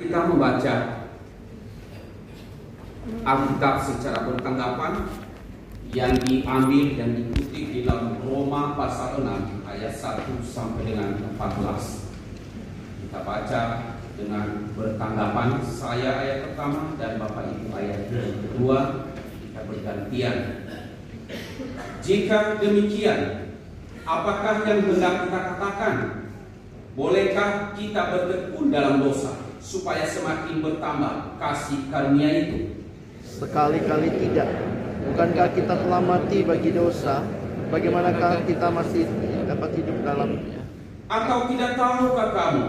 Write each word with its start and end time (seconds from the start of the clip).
kita 0.00 0.32
membaca 0.32 0.74
Alkitab 3.20 3.74
secara 3.84 4.24
bertanggapan 4.24 5.04
yang 5.92 6.16
diambil 6.24 6.86
dan 6.96 7.08
dikutip 7.20 7.64
di 7.68 7.80
dalam 7.84 8.16
Roma 8.24 8.72
pasal 8.80 9.20
6 9.20 9.68
ayat 9.68 9.92
1 9.92 10.24
sampai 10.40 10.88
dengan 10.88 11.20
14. 11.36 12.08
Kita 13.04 13.18
baca 13.26 13.62
dengan 14.16 14.72
bertanggapan 14.72 15.48
saya 15.68 16.10
ayat 16.24 16.38
pertama 16.48 16.96
dan 16.96 17.20
Bapak 17.20 17.44
Ibu 17.52 17.68
ayat 17.76 18.00
kedua 18.08 18.78
kita 19.44 19.60
bergantian. 19.68 20.36
Jika 22.00 22.38
demikian, 22.62 23.52
apakah 24.08 24.64
yang 24.64 24.80
hendak 24.86 25.28
kita 25.28 25.38
katakan? 25.52 25.94
Bolehkah 26.94 27.74
kita 27.78 28.02
bertekun 28.12 28.68
dalam 28.74 29.00
dosa 29.00 29.39
supaya 29.60 30.08
semakin 30.08 30.64
bertambah 30.64 31.36
kasih 31.36 31.80
karunia 31.92 32.30
itu? 32.48 32.58
Sekali-kali 33.20 34.08
tidak. 34.26 34.48
Bukankah 35.12 35.48
kita 35.52 35.74
telah 35.76 36.00
mati 36.00 36.42
bagi 36.42 36.72
dosa? 36.72 37.22
Bagaimanakah 37.70 38.48
kita 38.48 38.66
masih 38.72 39.06
dapat 39.46 39.70
hidup 39.78 39.96
dalamnya? 40.02 40.64
Atau 41.06 41.46
tidak 41.52 41.78
tahukah 41.78 42.28
kamu 42.34 42.66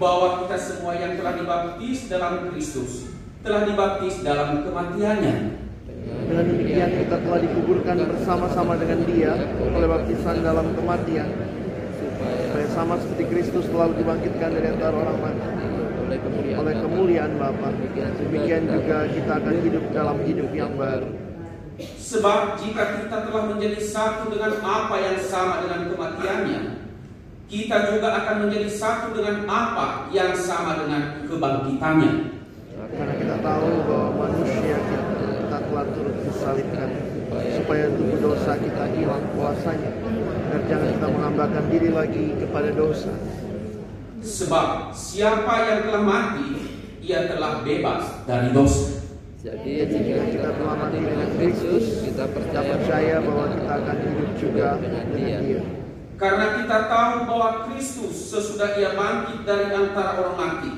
bahwa 0.00 0.28
kita 0.42 0.56
semua 0.58 0.98
yang 0.98 1.14
telah 1.14 1.38
dibaptis 1.38 2.10
dalam 2.10 2.50
Kristus 2.50 3.12
telah 3.46 3.62
dibaptis 3.68 4.24
dalam 4.26 4.66
kematiannya? 4.66 5.62
Dengan 6.02 6.44
demikian 6.48 6.90
kita 7.06 7.16
telah 7.22 7.38
dikuburkan 7.38 7.96
bersama-sama 8.10 8.74
dengan 8.74 9.06
dia 9.06 9.32
oleh 9.62 9.86
baptisan 9.86 10.42
dalam 10.42 10.74
kematian. 10.74 11.30
Supaya 12.50 12.66
sama 12.74 12.98
seperti 12.98 13.24
Kristus 13.30 13.64
selalu 13.70 14.02
dibangkitkan 14.02 14.50
dari 14.50 14.66
antara 14.74 14.94
orang 14.98 15.18
mati 15.22 15.61
oleh 16.58 16.74
kemuliaan 16.76 17.32
Bapa. 17.40 17.72
Demikian 18.20 18.68
juga 18.68 19.08
kita 19.08 19.32
akan 19.40 19.56
hidup 19.64 19.84
dalam 19.94 20.18
hidup 20.26 20.50
yang 20.52 20.72
baru. 20.76 21.08
Sebab 21.82 22.60
jika 22.60 23.00
kita 23.00 23.16
telah 23.30 23.44
menjadi 23.48 23.80
satu 23.80 24.28
dengan 24.28 24.60
apa 24.60 24.96
yang 25.00 25.18
sama 25.24 25.64
dengan 25.64 25.80
kematiannya, 25.88 26.60
kita 27.48 27.76
juga 27.96 28.08
akan 28.22 28.36
menjadi 28.46 28.68
satu 28.68 29.16
dengan 29.16 29.48
apa 29.48 30.12
yang 30.12 30.36
sama 30.36 30.84
dengan 30.84 31.24
kebangkitannya. 31.24 32.12
Karena 32.92 33.14
kita 33.16 33.36
tahu 33.40 33.70
bahwa 33.88 34.08
manusia 34.28 34.76
kita, 34.76 35.04
kita 35.48 35.58
telah 35.64 35.86
turut 35.96 36.16
disalibkan 36.28 36.88
supaya 37.56 37.88
tubuh 37.96 38.18
dosa 38.20 38.52
kita 38.60 38.84
hilang 38.92 39.24
kuasanya 39.32 39.92
dan 40.52 40.60
jangan 40.68 40.88
kita 40.92 41.08
mengambakan 41.08 41.64
diri 41.72 41.88
lagi 41.88 42.24
kepada 42.36 42.68
dosa. 42.76 43.12
Sebab 44.22 44.94
siapa 44.94 45.54
yang 45.66 45.80
telah 45.90 46.02
mati, 46.06 46.48
ia 47.02 47.26
telah 47.26 47.66
bebas 47.66 48.22
dari 48.24 48.54
dosa. 48.54 49.02
Jadi 49.42 49.90
jika 49.90 50.22
kita 50.30 50.50
telah 50.54 50.76
mati 50.78 51.02
dengan 51.02 51.28
Kristus, 51.34 52.06
kita 52.06 52.30
percaya 52.30 53.18
bahwa 53.18 53.50
kita 53.50 53.72
akan 53.82 53.96
hidup 53.98 54.30
juga 54.38 54.66
dengan 54.78 55.04
Dia. 55.10 55.62
Karena 56.14 56.62
kita 56.62 56.86
tahu 56.86 57.26
bahwa 57.26 57.66
Kristus 57.66 58.30
sesudah 58.30 58.78
ia 58.78 58.94
bangkit 58.94 59.42
dari 59.42 59.74
antara 59.74 60.22
orang 60.22 60.38
mati, 60.38 60.72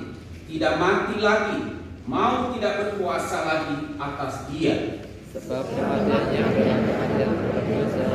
tidak 0.48 0.80
mati 0.80 1.20
lagi, 1.20 1.84
mau 2.08 2.48
tidak 2.56 2.80
berkuasa 2.80 3.44
lagi 3.44 3.76
atas 4.00 4.48
dia. 4.48 5.04
Sebab 5.36 5.68
kematiannya 5.68 6.40
adalah 6.40 6.80
kematian 6.80 7.30
berdosa 7.36 8.06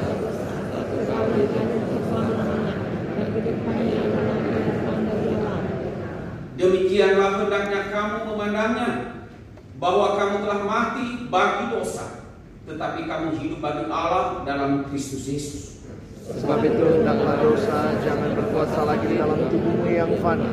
satu 0.73 0.97
kali 1.05 1.41
dan 1.53 1.67
dan 3.19 3.27
kehidupannya 3.35 3.97
adalah 3.99 4.37
kehidupan. 4.39 4.98
Demikianlah 6.59 7.39
hendaknya 7.39 7.87
kamu 7.87 8.35
memandangnya, 8.35 8.91
bahwa 9.79 10.19
kamu 10.19 10.43
telah 10.43 10.61
mati 10.67 11.07
bagi 11.31 11.71
dosa, 11.71 12.27
tetapi 12.67 13.07
kamu 13.07 13.39
hidup 13.39 13.63
bagi 13.63 13.87
Allah 13.87 14.43
dalam 14.43 14.83
Kristus 14.91 15.23
Yesus. 15.23 15.87
Sebab 16.29 16.59
itu 16.61 16.99
hendaklah 16.99 17.39
dosa 17.39 17.95
jangan 18.03 18.35
berkuasa 18.35 18.79
lagi 18.83 19.07
dalam 19.15 19.39
tubuhmu 19.47 19.87
yang 19.87 20.11
fana. 20.19 20.51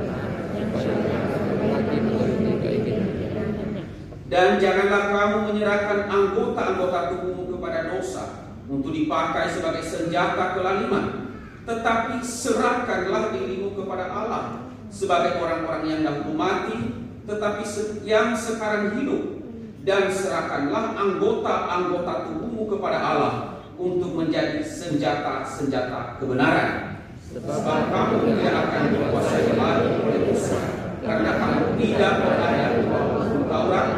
Dan 4.31 4.63
janganlah 4.63 5.03
kamu 5.11 5.37
menyerahkan 5.51 6.01
anggota-anggota 6.07 6.99
tubuhmu 7.19 7.45
kepada 7.59 7.91
dosa 7.91 8.25
untuk 8.71 8.95
dipakai 8.95 9.51
sebagai 9.51 9.83
senjata 9.83 10.55
kelaliman, 10.55 11.35
tetapi 11.67 12.23
serahkanlah 12.23 13.35
dirimu 13.35 13.75
kepada 13.75 14.07
Allah 14.07 14.66
sebagai 14.91 15.39
orang-orang 15.43 15.85
yang 15.87 16.01
dahulu 16.07 16.33
mati, 16.35 16.79
tetapi 17.27 17.63
yang 18.07 18.33
sekarang 18.39 18.97
hidup, 18.99 19.43
dan 19.87 20.11
serahkanlah 20.11 20.99
anggota-anggota 20.99 22.27
tubuhmu 22.27 22.67
kepada 22.75 22.99
Allah 22.99 23.35
untuk 23.79 24.19
menjadi 24.19 24.63
senjata-senjata 24.65 26.19
kebenaran. 26.19 26.99
Sebab 27.27 27.93
kamu 27.93 28.33
tidak 28.33 28.55
akan 28.67 28.83
dikuasai 28.97 29.53
lagi 29.55 29.89
oleh 30.01 30.21
dosa, 30.31 30.59
karena 31.05 31.31
kamu 31.37 31.65
tidak 31.79 32.13
berada 32.25 32.67
di 32.79 32.83
bawah 32.89 33.25
Taurat, 33.47 33.89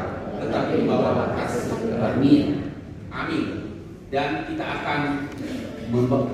tetapi 0.43 0.73
di 0.75 0.85
bawah 0.85 1.33
kasih 1.39 1.65
karunia. 1.97 2.47
Amin. 3.15 3.45
Dan 4.09 4.49
kita 4.49 4.65
akan 4.65 5.01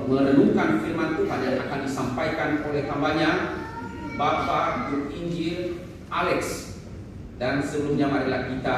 merenungkan 0.07 0.83
firman 0.83 1.15
Tuhan 1.15 1.39
yang 1.43 1.57
akan 1.67 1.79
disampaikan 1.83 2.49
oleh 2.67 2.83
hambanya 2.87 3.29
Bapak 4.15 4.89
Guru 4.89 5.11
Injil 5.11 5.87
Alex. 6.07 6.71
Dan 7.35 7.59
sebelumnya 7.59 8.07
marilah 8.07 8.47
kita 8.47 8.75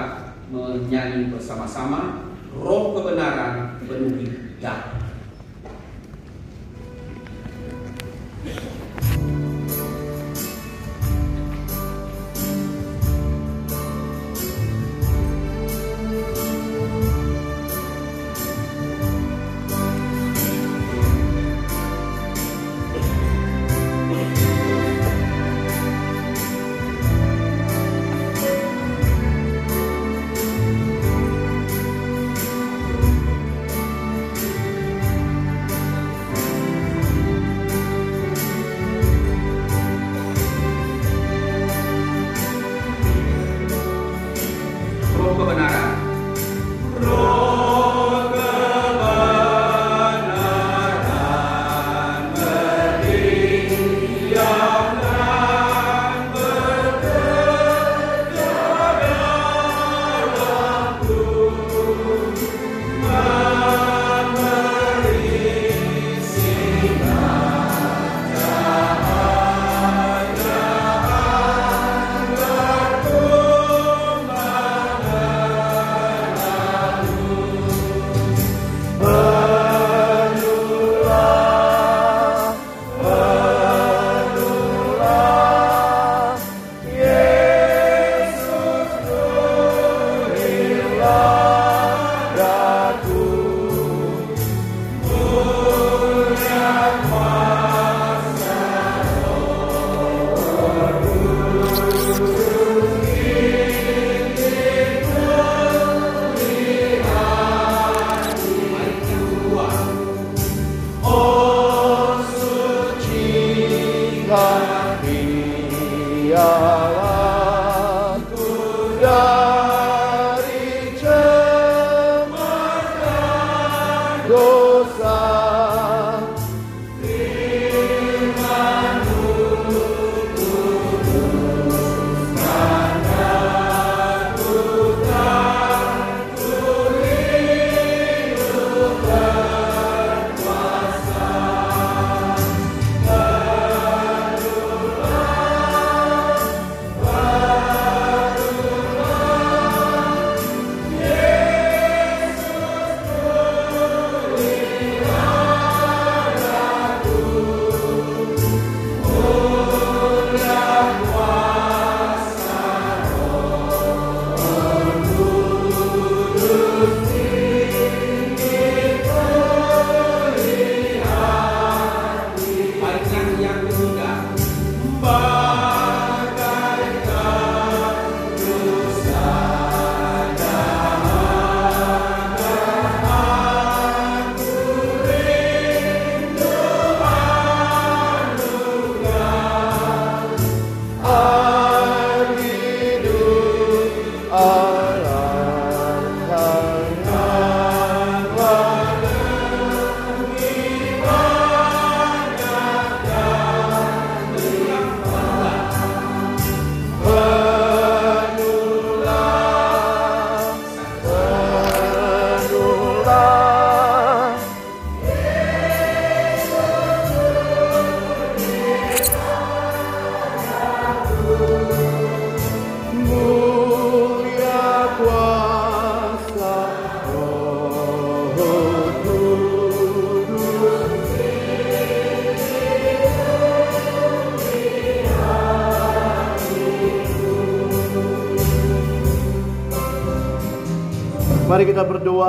menyanyi 0.49 1.29
bersama-sama 1.29 2.25
Roh 2.57 2.97
kebenaran 2.97 3.77
penuhi 3.85 4.57
dalam. 4.57 4.97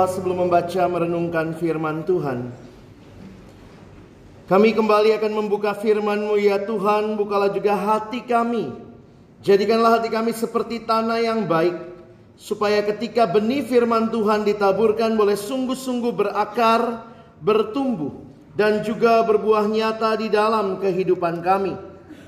Sebelum 0.07 0.47
membaca 0.47 0.85
merenungkan 0.87 1.57
firman 1.57 2.07
Tuhan. 2.07 2.69
Kami 4.49 4.73
kembali 4.73 5.13
akan 5.21 5.33
membuka 5.35 5.77
firman-Mu 5.77 6.33
ya 6.41 6.57
Tuhan, 6.65 7.13
bukalah 7.19 7.53
juga 7.53 7.77
hati 7.77 8.25
kami. 8.25 8.73
Jadikanlah 9.45 10.01
hati 10.01 10.09
kami 10.09 10.33
seperti 10.33 10.89
tanah 10.89 11.21
yang 11.21 11.45
baik, 11.45 11.77
supaya 12.33 12.81
ketika 12.81 13.29
benih 13.29 13.61
firman 13.61 14.09
Tuhan 14.09 14.47
ditaburkan 14.49 15.13
boleh 15.13 15.37
sungguh-sungguh 15.37 16.13
berakar, 16.17 17.05
bertumbuh, 17.45 18.25
dan 18.57 18.81
juga 18.81 19.21
berbuah 19.21 19.69
nyata 19.69 20.17
di 20.17 20.33
dalam 20.33 20.81
kehidupan 20.81 21.45
kami. 21.45 21.77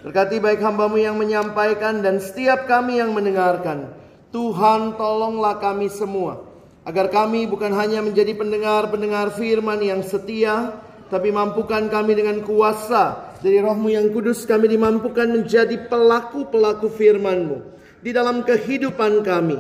Berkati 0.06 0.38
baik 0.38 0.62
hambamu 0.62 1.02
yang 1.02 1.18
menyampaikan 1.18 2.06
dan 2.06 2.22
setiap 2.22 2.70
kami 2.70 3.02
yang 3.02 3.18
mendengarkan. 3.18 3.98
Tuhan 4.30 4.94
tolonglah 4.94 5.58
kami 5.58 5.90
semua 5.90 6.51
Agar 6.82 7.14
kami 7.14 7.46
bukan 7.46 7.70
hanya 7.78 8.02
menjadi 8.02 8.34
pendengar-pendengar 8.34 9.38
firman 9.38 9.78
yang 9.86 10.02
setia, 10.02 10.82
tapi 11.14 11.30
mampukan 11.30 11.92
kami 11.92 12.18
dengan 12.18 12.42
kuasa 12.42 13.36
dari 13.44 13.62
rohmu 13.62 13.92
yang 13.94 14.10
kudus 14.10 14.48
kami 14.50 14.72
dimampukan 14.72 15.30
menjadi 15.30 15.90
pelaku-pelaku 15.92 16.88
firmanmu 16.90 17.58
di 18.02 18.10
dalam 18.10 18.42
kehidupan 18.42 19.22
kami. 19.22 19.60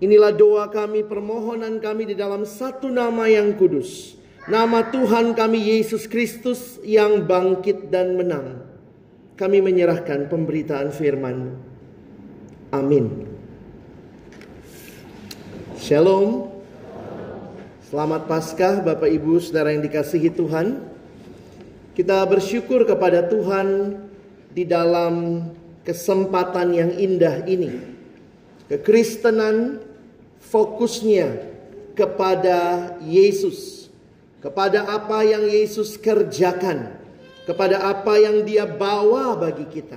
Inilah 0.00 0.32
doa 0.32 0.72
kami, 0.72 1.04
permohonan 1.04 1.76
kami 1.76 2.08
di 2.08 2.16
dalam 2.16 2.48
satu 2.48 2.88
nama 2.88 3.28
yang 3.28 3.52
kudus. 3.60 4.16
Nama 4.48 4.88
Tuhan 4.88 5.36
kami 5.36 5.76
Yesus 5.76 6.08
Kristus 6.08 6.80
yang 6.80 7.28
bangkit 7.28 7.92
dan 7.92 8.16
menang. 8.16 8.64
Kami 9.36 9.60
menyerahkan 9.60 10.32
pemberitaan 10.32 10.88
firman. 10.96 11.60
Amin. 12.72 13.29
Shalom. 15.80 16.52
Selamat 17.88 18.28
Paskah 18.28 18.84
Bapak 18.84 19.08
Ibu 19.08 19.40
Saudara 19.40 19.72
yang 19.72 19.80
dikasihi 19.80 20.28
Tuhan. 20.28 20.76
Kita 21.96 22.20
bersyukur 22.28 22.84
kepada 22.84 23.24
Tuhan 23.24 23.96
di 24.52 24.68
dalam 24.68 25.40
kesempatan 25.80 26.76
yang 26.76 26.92
indah 27.00 27.48
ini. 27.48 27.80
Kekristenan 28.68 29.80
fokusnya 30.52 31.48
kepada 31.96 32.92
Yesus, 33.00 33.88
kepada 34.44 34.84
apa 34.84 35.24
yang 35.24 35.48
Yesus 35.48 35.96
kerjakan, 35.96 36.92
kepada 37.48 37.88
apa 37.88 38.20
yang 38.20 38.44
Dia 38.44 38.68
bawa 38.68 39.32
bagi 39.32 39.64
kita, 39.64 39.96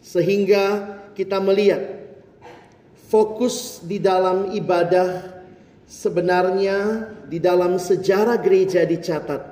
sehingga 0.00 0.96
kita 1.12 1.36
melihat 1.44 1.99
fokus 3.10 3.82
di 3.82 3.98
dalam 3.98 4.54
ibadah 4.54 5.42
sebenarnya 5.90 7.10
di 7.26 7.42
dalam 7.42 7.74
sejarah 7.74 8.38
gereja 8.38 8.86
dicatat 8.86 9.42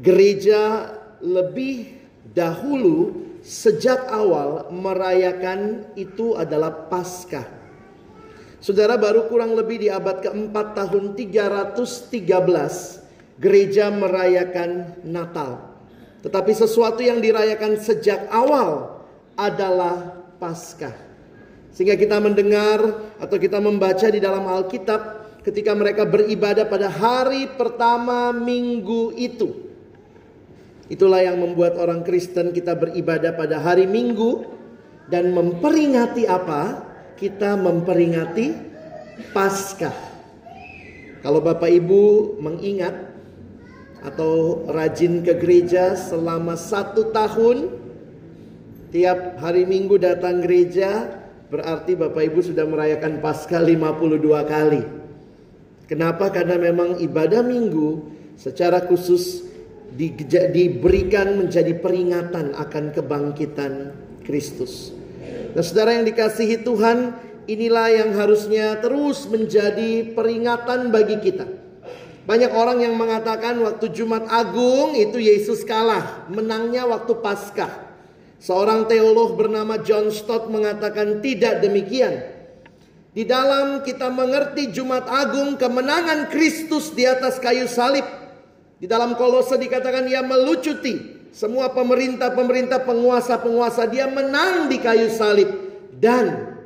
gereja 0.00 0.88
lebih 1.20 2.00
dahulu 2.32 3.28
sejak 3.44 4.08
awal 4.08 4.72
merayakan 4.72 5.84
itu 5.96 6.36
adalah 6.36 6.70
Paskah. 6.88 7.44
Saudara 8.60 9.00
baru 9.00 9.24
kurang 9.28 9.56
lebih 9.56 9.80
di 9.80 9.88
abad 9.88 10.20
keempat 10.20 10.76
tahun 10.76 11.16
313 11.16 13.40
gereja 13.40 13.88
merayakan 13.88 15.00
Natal. 15.04 15.72
Tetapi 16.20 16.52
sesuatu 16.52 17.00
yang 17.00 17.24
dirayakan 17.24 17.80
sejak 17.80 18.28
awal 18.28 19.00
adalah 19.32 20.20
Paskah. 20.36 21.09
Sehingga 21.80 21.96
kita 21.96 22.20
mendengar 22.20 23.08
atau 23.16 23.40
kita 23.40 23.56
membaca 23.56 24.04
di 24.12 24.20
dalam 24.20 24.44
Alkitab 24.44 25.32
ketika 25.40 25.72
mereka 25.72 26.04
beribadah 26.04 26.68
pada 26.68 26.92
hari 26.92 27.48
pertama 27.56 28.36
minggu 28.36 29.16
itu. 29.16 29.72
Itulah 30.92 31.24
yang 31.24 31.40
membuat 31.40 31.80
orang 31.80 32.04
Kristen 32.04 32.52
kita 32.52 32.76
beribadah 32.76 33.32
pada 33.32 33.64
hari 33.64 33.88
Minggu 33.88 34.44
dan 35.08 35.32
memperingati 35.32 36.28
apa? 36.28 36.84
Kita 37.16 37.56
memperingati 37.56 38.52
Paskah. 39.32 39.96
Kalau 41.24 41.40
Bapak 41.40 41.72
Ibu 41.72 42.36
mengingat 42.44 42.92
atau 44.04 44.68
rajin 44.68 45.24
ke 45.24 45.32
gereja 45.32 45.96
selama 45.96 46.60
satu 46.60 47.08
tahun, 47.08 47.72
tiap 48.92 49.40
hari 49.40 49.64
Minggu 49.64 49.96
datang 49.96 50.44
gereja, 50.44 51.19
Berarti 51.50 51.98
Bapak 51.98 52.22
Ibu 52.30 52.40
sudah 52.46 52.62
merayakan 52.62 53.18
Paskah 53.18 53.58
52 53.58 54.22
kali. 54.46 54.82
Kenapa? 55.90 56.30
Karena 56.30 56.54
memang 56.54 57.02
ibadah 57.02 57.42
minggu 57.42 58.06
secara 58.38 58.86
khusus 58.86 59.42
di, 59.90 60.14
diberikan 60.54 61.34
menjadi 61.42 61.74
peringatan 61.74 62.54
akan 62.54 62.94
kebangkitan 62.94 63.72
Kristus. 64.22 64.94
Nah 65.50 65.66
saudara 65.66 65.98
yang 65.98 66.06
dikasihi 66.06 66.62
Tuhan, 66.62 67.18
inilah 67.50 67.98
yang 67.98 68.10
harusnya 68.14 68.78
terus 68.78 69.26
menjadi 69.26 70.14
peringatan 70.14 70.94
bagi 70.94 71.18
kita. 71.18 71.50
Banyak 72.30 72.54
orang 72.54 72.78
yang 72.78 72.94
mengatakan 72.94 73.58
waktu 73.58 73.90
Jumat 73.90 74.30
Agung 74.30 74.94
itu 74.94 75.18
Yesus 75.18 75.66
kalah, 75.66 76.30
menangnya 76.30 76.86
waktu 76.86 77.18
Paskah. 77.18 77.89
Seorang 78.40 78.88
teolog 78.88 79.36
bernama 79.36 79.84
John 79.84 80.08
Stott 80.08 80.48
mengatakan 80.48 81.20
tidak 81.20 81.60
demikian. 81.60 82.24
Di 83.12 83.28
dalam 83.28 83.84
kita 83.84 84.08
mengerti 84.08 84.72
Jumat 84.72 85.04
Agung 85.04 85.60
kemenangan 85.60 86.32
Kristus 86.32 86.96
di 86.96 87.04
atas 87.04 87.36
kayu 87.36 87.68
salib. 87.68 88.06
Di 88.80 88.88
dalam 88.88 89.12
kolose 89.12 89.60
dikatakan 89.60 90.08
ia 90.08 90.24
melucuti 90.24 91.20
semua 91.36 91.68
pemerintah-pemerintah 91.70 92.80
penguasa-penguasa 92.82 93.86
dia 93.92 94.08
menang 94.08 94.72
di 94.72 94.80
kayu 94.80 95.12
salib 95.12 95.52
dan 96.00 96.56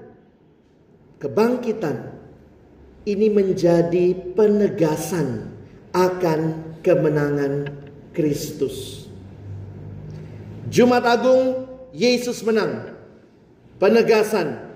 kebangkitan 1.19 2.15
ini 3.03 3.29
menjadi 3.29 4.15
penegasan 4.33 5.51
akan 5.91 6.41
kemenangan 6.81 7.69
Kristus. 8.17 9.05
Jumat 10.73 11.05
Agung 11.05 11.64
Yesus 11.95 12.43
menang. 12.43 12.91
Penegasan, 13.79 14.75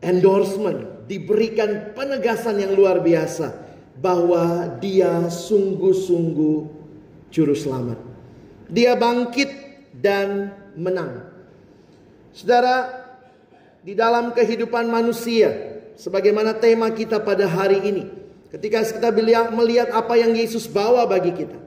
endorsement, 0.00 1.04
diberikan 1.04 1.92
penegasan 1.92 2.56
yang 2.56 2.72
luar 2.72 3.04
biasa 3.04 3.52
bahwa 4.00 4.66
dia 4.80 5.28
sungguh-sungguh 5.28 6.58
juru 7.28 7.52
selamat. 7.52 8.00
Dia 8.72 8.96
bangkit 8.96 9.50
dan 9.92 10.56
menang. 10.72 11.28
Saudara, 12.32 12.88
di 13.84 13.92
dalam 13.92 14.32
kehidupan 14.32 14.88
manusia, 14.88 15.80
sebagaimana 16.00 16.56
tema 16.56 16.88
kita 16.88 17.20
pada 17.20 17.44
hari 17.44 17.84
ini, 17.84 18.04
ketika 18.48 18.80
kita 18.80 19.12
melihat 19.52 19.92
apa 19.92 20.16
yang 20.16 20.32
Yesus 20.32 20.64
bawa 20.64 21.04
bagi 21.04 21.36
kita, 21.36 21.61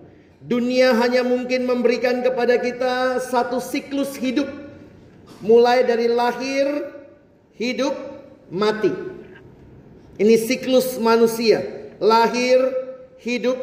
Dunia 0.45 0.93
hanya 1.01 1.25
mungkin 1.25 1.65
memberikan 1.65 2.21
kepada 2.21 2.61
kita 2.61 3.17
satu 3.17 3.57
siklus 3.57 4.13
hidup. 4.13 4.45
Mulai 5.41 5.89
dari 5.89 6.05
lahir, 6.05 6.93
hidup, 7.57 7.97
mati. 8.53 8.93
Ini 10.21 10.35
siklus 10.37 11.01
manusia. 11.01 11.65
Lahir, 11.97 12.61
hidup, 13.25 13.57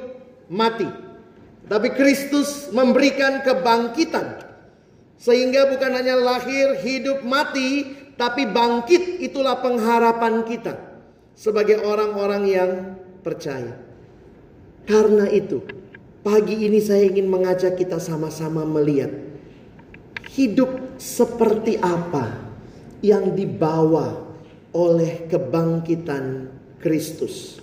mati. 0.50 0.90
Tapi 1.70 1.94
Kristus 1.94 2.74
memberikan 2.74 3.46
kebangkitan. 3.46 4.42
Sehingga 5.22 5.70
bukan 5.70 5.94
hanya 5.94 6.18
lahir, 6.18 6.82
hidup, 6.82 7.22
mati. 7.22 7.94
Tapi 8.18 8.50
bangkit 8.50 9.22
itulah 9.22 9.62
pengharapan 9.62 10.42
kita. 10.42 10.74
Sebagai 11.38 11.78
orang-orang 11.78 12.42
yang 12.50 12.70
percaya. 13.22 13.78
Karena 14.82 15.30
itu 15.30 15.62
Pagi 16.22 16.70
ini 16.70 16.78
saya 16.78 17.02
ingin 17.02 17.26
mengajak 17.26 17.74
kita 17.74 17.98
sama-sama 17.98 18.62
melihat 18.62 19.10
hidup 20.38 20.94
seperti 20.94 21.82
apa 21.82 22.38
yang 23.02 23.34
dibawa 23.34 24.22
oleh 24.70 25.26
kebangkitan 25.26 26.46
Kristus. 26.78 27.58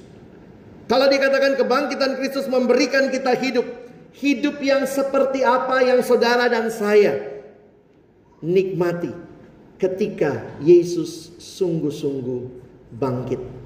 Kalau 0.91 1.07
dikatakan 1.07 1.55
kebangkitan 1.55 2.19
Kristus 2.19 2.51
memberikan 2.51 3.07
kita 3.07 3.31
hidup, 3.39 3.63
hidup 4.19 4.59
yang 4.59 4.83
seperti 4.83 5.39
apa 5.39 5.79
yang 5.79 6.03
saudara 6.03 6.51
dan 6.51 6.67
saya 6.67 7.15
nikmati 8.43 9.15
ketika 9.79 10.59
Yesus 10.59 11.31
sungguh-sungguh 11.39 12.41
bangkit. 12.91 13.58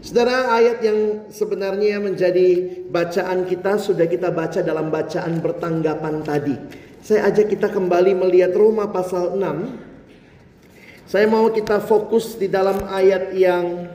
Saudara, 0.00 0.56
ayat 0.56 0.80
yang 0.80 1.28
sebenarnya 1.28 2.00
menjadi 2.00 2.80
bacaan 2.88 3.44
kita 3.44 3.76
sudah 3.76 4.08
kita 4.08 4.32
baca 4.32 4.64
dalam 4.64 4.88
bacaan 4.88 5.44
bertanggapan 5.44 6.24
tadi. 6.24 6.56
Saya 7.04 7.28
ajak 7.28 7.52
kita 7.52 7.68
kembali 7.68 8.16
melihat 8.16 8.56
Roma 8.56 8.88
pasal 8.88 9.36
6. 9.36 11.04
Saya 11.04 11.28
mau 11.28 11.52
kita 11.52 11.84
fokus 11.84 12.32
di 12.40 12.48
dalam 12.48 12.80
ayat 12.88 13.36
yang 13.36 13.92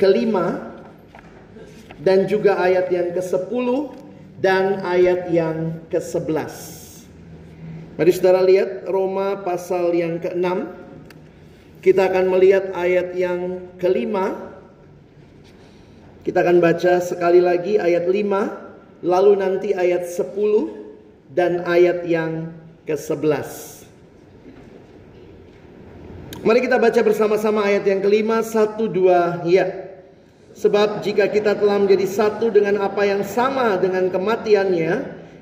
kelima 0.00 0.72
dan 2.00 2.24
juga 2.24 2.56
ayat 2.56 2.88
yang 2.88 3.12
ke-10 3.12 3.68
dan 4.40 4.80
ayat 4.80 5.28
yang 5.28 5.76
ke-11. 5.92 6.52
Mari 8.00 8.10
saudara 8.16 8.40
lihat 8.40 8.88
Roma 8.88 9.44
pasal 9.44 9.92
yang 9.92 10.24
ke-6. 10.24 10.48
Kita 11.84 12.08
akan 12.08 12.32
melihat 12.32 12.72
ayat 12.72 13.12
yang 13.12 13.60
kelima. 13.76 14.53
Kita 16.24 16.40
akan 16.40 16.56
baca 16.56 17.04
sekali 17.04 17.44
lagi 17.44 17.76
ayat 17.76 18.08
5, 18.08 19.04
lalu 19.04 19.32
nanti 19.36 19.76
ayat 19.76 20.08
10 20.08 20.32
dan 21.36 21.60
ayat 21.68 22.08
yang 22.08 22.48
ke-11. 22.88 23.84
Mari 26.40 26.64
kita 26.64 26.80
baca 26.80 27.00
bersama-sama 27.04 27.68
ayat 27.68 27.84
yang 27.84 28.00
kelima, 28.00 28.40
satu 28.40 28.88
dua 28.88 29.44
ya. 29.44 29.68
Sebab 30.56 31.04
jika 31.04 31.28
kita 31.28 31.60
telah 31.60 31.76
menjadi 31.76 32.08
satu 32.08 32.48
dengan 32.48 32.80
apa 32.80 33.04
yang 33.04 33.20
sama 33.20 33.76
dengan 33.76 34.08
kematiannya, 34.08 34.92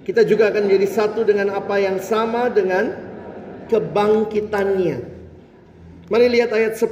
kita 0.02 0.26
juga 0.26 0.50
akan 0.50 0.66
menjadi 0.66 0.88
satu 0.90 1.22
dengan 1.22 1.54
apa 1.54 1.78
yang 1.78 2.02
sama 2.02 2.50
dengan 2.50 2.90
kebangkitannya. 3.70 4.98
Mari 6.10 6.26
lihat 6.26 6.50
ayat 6.50 6.74
10 6.74 6.90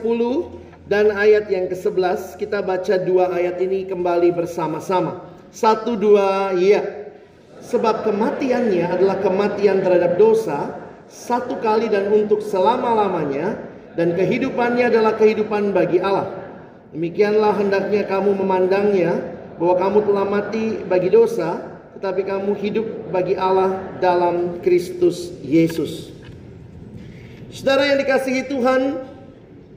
dan 0.91 1.15
ayat 1.15 1.47
yang 1.47 1.71
ke-11. 1.71 2.35
Kita 2.35 2.67
baca 2.67 2.99
dua 2.99 3.31
ayat 3.31 3.63
ini 3.63 3.87
kembali 3.87 4.35
bersama-sama. 4.35 5.23
Satu 5.55 5.95
dua 5.95 6.51
ya. 6.59 6.83
Sebab 7.63 8.03
kematiannya 8.03 8.99
adalah 8.99 9.23
kematian 9.23 9.79
terhadap 9.87 10.19
dosa 10.19 10.75
satu 11.07 11.63
kali 11.63 11.87
dan 11.87 12.11
untuk 12.11 12.43
selama-lamanya 12.43 13.55
dan 13.95 14.19
kehidupannya 14.19 14.91
adalah 14.91 15.15
kehidupan 15.15 15.71
bagi 15.71 16.03
Allah. 16.03 16.35
Demikianlah 16.91 17.55
hendaknya 17.55 18.03
kamu 18.11 18.35
memandangnya 18.35 19.15
bahwa 19.63 19.75
kamu 19.79 19.99
telah 20.11 20.27
mati 20.27 20.65
bagi 20.91 21.11
dosa, 21.13 21.63
tetapi 21.99 22.27
kamu 22.27 22.51
hidup 22.59 22.87
bagi 23.15 23.39
Allah 23.39 23.79
dalam 24.03 24.59
Kristus 24.65 25.31
Yesus. 25.45 26.11
Saudara 27.51 27.87
yang 27.91 27.99
dikasihi 28.03 28.47
Tuhan, 28.47 29.10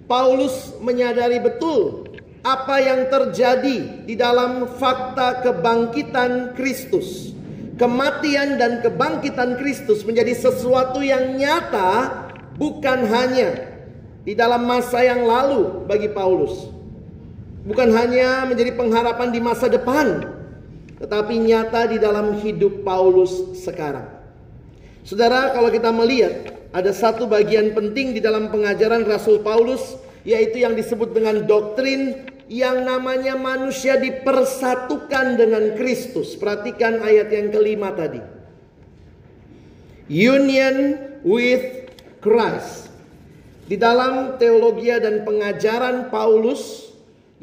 Paulus 0.03 0.75
menyadari 0.83 1.39
betul 1.39 2.11
apa 2.43 2.75
yang 2.83 3.07
terjadi 3.07 4.03
di 4.03 4.15
dalam 4.19 4.67
fakta 4.67 5.41
kebangkitan 5.47 6.53
Kristus. 6.59 7.31
Kematian 7.79 8.61
dan 8.61 8.85
kebangkitan 8.85 9.57
Kristus 9.57 10.05
menjadi 10.05 10.37
sesuatu 10.37 11.01
yang 11.01 11.39
nyata, 11.39 12.29
bukan 12.59 13.09
hanya 13.09 13.73
di 14.21 14.37
dalam 14.37 14.67
masa 14.67 15.01
yang 15.01 15.25
lalu 15.25 15.87
bagi 15.89 16.11
Paulus. 16.11 16.69
Bukan 17.63 17.89
hanya 17.95 18.43
menjadi 18.43 18.75
pengharapan 18.75 19.31
di 19.31 19.39
masa 19.39 19.71
depan, 19.71 20.27
tetapi 20.99 21.33
nyata 21.39 21.89
di 21.89 21.97
dalam 21.97 22.37
hidup 22.43 22.83
Paulus 22.83 23.55
sekarang. 23.63 24.22
Saudara, 25.03 25.51
kalau 25.51 25.67
kita 25.67 25.91
melihat 25.91 26.55
ada 26.71 26.95
satu 26.95 27.27
bagian 27.27 27.75
penting 27.75 28.15
di 28.15 28.23
dalam 28.23 28.47
pengajaran 28.47 29.03
Rasul 29.03 29.43
Paulus, 29.43 29.99
yaitu 30.23 30.63
yang 30.63 30.79
disebut 30.79 31.11
dengan 31.11 31.43
doktrin 31.43 32.23
yang 32.47 32.87
namanya 32.87 33.35
manusia 33.35 33.99
dipersatukan 33.99 35.35
dengan 35.35 35.75
Kristus. 35.75 36.39
Perhatikan 36.39 37.03
ayat 37.03 37.27
yang 37.35 37.51
kelima 37.51 37.91
tadi. 37.91 38.23
Union 40.07 40.99
with 41.27 41.91
Christ. 42.23 42.87
Di 43.67 43.75
dalam 43.75 44.39
teologi 44.39 44.91
dan 44.91 45.23
pengajaran 45.27 46.11
Paulus, 46.11 46.91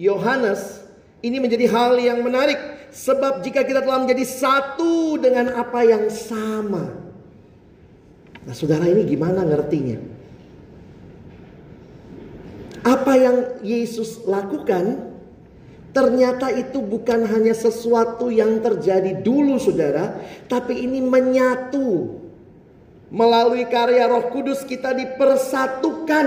Yohanes, 0.01 0.85
ini 1.21 1.37
menjadi 1.41 1.69
hal 1.69 2.01
yang 2.01 2.25
menarik. 2.25 2.57
Sebab 2.89 3.45
jika 3.45 3.69
kita 3.69 3.85
telah 3.85 4.01
menjadi 4.05 4.25
satu 4.25 5.21
dengan 5.21 5.61
apa 5.61 5.85
yang 5.85 6.09
sama. 6.09 7.10
Nah 8.51 8.55
saudara 8.59 8.83
ini 8.91 9.07
gimana 9.07 9.47
ngertinya? 9.47 10.03
Apa 12.83 13.15
yang 13.15 13.37
Yesus 13.63 14.27
lakukan 14.27 15.07
Ternyata 15.91 16.55
itu 16.55 16.79
bukan 16.79 17.27
hanya 17.27 17.51
sesuatu 17.51 18.31
yang 18.31 18.63
terjadi 18.63 19.27
dulu 19.27 19.59
saudara, 19.59 20.23
tapi 20.47 20.87
ini 20.87 21.03
menyatu 21.03 22.15
Melalui 23.11 23.67
karya 23.67 24.07
Roh 24.07 24.31
Kudus 24.31 24.63
kita 24.63 24.95
dipersatukan 24.95 26.27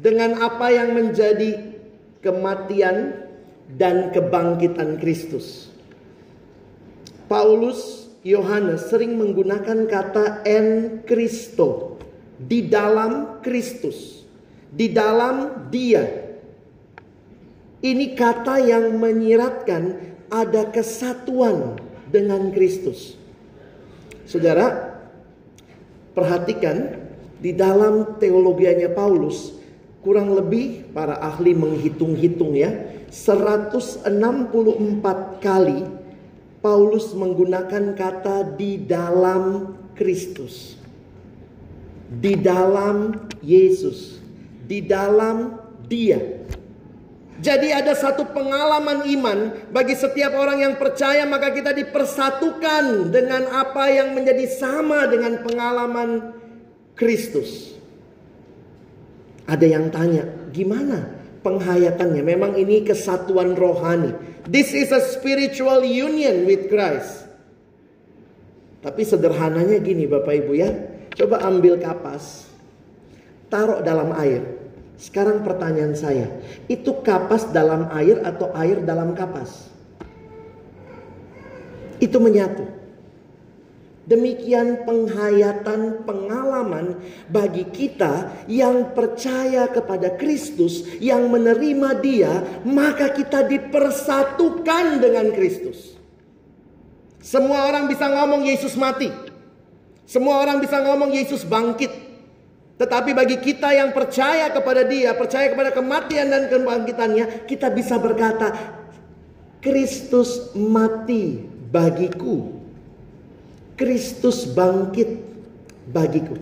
dengan 0.00 0.40
apa 0.40 0.72
yang 0.72 0.96
menjadi 0.96 1.76
kematian 2.24 3.20
dan 3.68 4.08
kebangkitan 4.08 4.96
Kristus. 4.96 5.68
Paulus 7.28 8.03
Yohanes 8.24 8.88
sering 8.88 9.20
menggunakan 9.20 9.84
kata 9.84 10.42
en 10.48 11.00
Kristo 11.04 12.00
di 12.40 12.66
dalam 12.66 13.44
Kristus, 13.44 14.24
di 14.72 14.88
dalam 14.90 15.68
Dia. 15.68 16.24
Ini 17.84 18.16
kata 18.16 18.64
yang 18.64 18.96
menyiratkan 18.96 19.82
ada 20.32 20.72
kesatuan 20.72 21.76
dengan 22.08 22.48
Kristus. 22.48 23.12
Saudara, 24.24 24.94
Perhatikan 26.14 26.94
di 27.42 27.50
dalam 27.50 28.22
teologianya 28.22 28.94
Paulus 28.94 29.50
kurang 29.98 30.30
lebih 30.38 30.94
para 30.94 31.18
ahli 31.18 31.58
menghitung-hitung 31.58 32.54
ya 32.54 32.70
164 33.10 34.14
kali 35.42 35.82
Paulus 36.64 37.12
menggunakan 37.12 37.92
kata 37.92 38.56
di 38.56 38.80
dalam 38.80 39.76
Kristus. 39.92 40.80
Di 42.08 42.40
dalam 42.40 43.28
Yesus, 43.44 44.16
di 44.64 44.80
dalam 44.80 45.60
Dia. 45.84 46.16
Jadi 47.36 47.68
ada 47.68 47.92
satu 47.92 48.32
pengalaman 48.32 49.04
iman 49.04 49.52
bagi 49.68 49.92
setiap 49.92 50.32
orang 50.32 50.64
yang 50.64 50.74
percaya 50.80 51.28
maka 51.28 51.52
kita 51.52 51.76
dipersatukan 51.76 53.12
dengan 53.12 53.52
apa 53.52 53.92
yang 53.92 54.16
menjadi 54.16 54.48
sama 54.48 55.04
dengan 55.04 55.44
pengalaman 55.44 56.32
Kristus. 56.96 57.76
Ada 59.44 59.66
yang 59.68 59.92
tanya, 59.92 60.24
gimana 60.48 61.13
penghayatannya? 61.44 62.24
Memang 62.24 62.56
ini 62.56 62.82
kesatuan 62.82 63.52
rohani. 63.52 64.16
This 64.48 64.72
is 64.72 64.90
a 64.90 65.04
spiritual 65.04 65.84
union 65.84 66.48
with 66.48 66.72
Christ. 66.72 67.28
Tapi 68.84 69.00
sederhananya 69.04 69.80
gini 69.80 70.04
Bapak 70.08 70.34
Ibu 70.44 70.52
ya. 70.56 70.70
Coba 71.14 71.46
ambil 71.46 71.78
kapas, 71.78 72.50
taruh 73.46 73.80
dalam 73.86 74.10
air. 74.18 74.42
Sekarang 74.98 75.46
pertanyaan 75.46 75.94
saya, 75.94 76.26
itu 76.66 76.90
kapas 77.06 77.54
dalam 77.54 77.86
air 77.94 78.18
atau 78.26 78.50
air 78.58 78.82
dalam 78.82 79.14
kapas? 79.14 79.70
Itu 82.02 82.18
menyatu. 82.18 82.66
Demikian 84.04 84.84
penghayatan 84.84 86.04
pengalaman 86.04 87.00
bagi 87.32 87.64
kita 87.72 88.44
yang 88.52 88.92
percaya 88.92 89.64
kepada 89.72 90.12
Kristus, 90.20 90.84
yang 91.00 91.32
menerima 91.32 92.04
Dia, 92.04 92.32
maka 92.68 93.16
kita 93.16 93.48
dipersatukan 93.48 95.00
dengan 95.00 95.32
Kristus. 95.32 95.96
Semua 97.24 97.64
orang 97.64 97.88
bisa 97.88 98.04
ngomong 98.12 98.44
Yesus 98.44 98.76
mati. 98.76 99.08
Semua 100.04 100.44
orang 100.44 100.60
bisa 100.60 100.84
ngomong 100.84 101.08
Yesus 101.16 101.40
bangkit. 101.48 101.88
Tetapi 102.76 103.16
bagi 103.16 103.40
kita 103.40 103.72
yang 103.72 103.96
percaya 103.96 104.52
kepada 104.52 104.84
dia, 104.84 105.16
percaya 105.16 105.48
kepada 105.48 105.72
kematian 105.72 106.28
dan 106.28 106.52
kebangkitannya, 106.52 107.48
kita 107.48 107.72
bisa 107.72 107.96
berkata, 107.96 108.52
Kristus 109.64 110.52
mati 110.52 111.40
bagiku. 111.72 112.53
Kristus 113.74 114.46
bangkit 114.50 115.20
bagiku. 115.90 116.38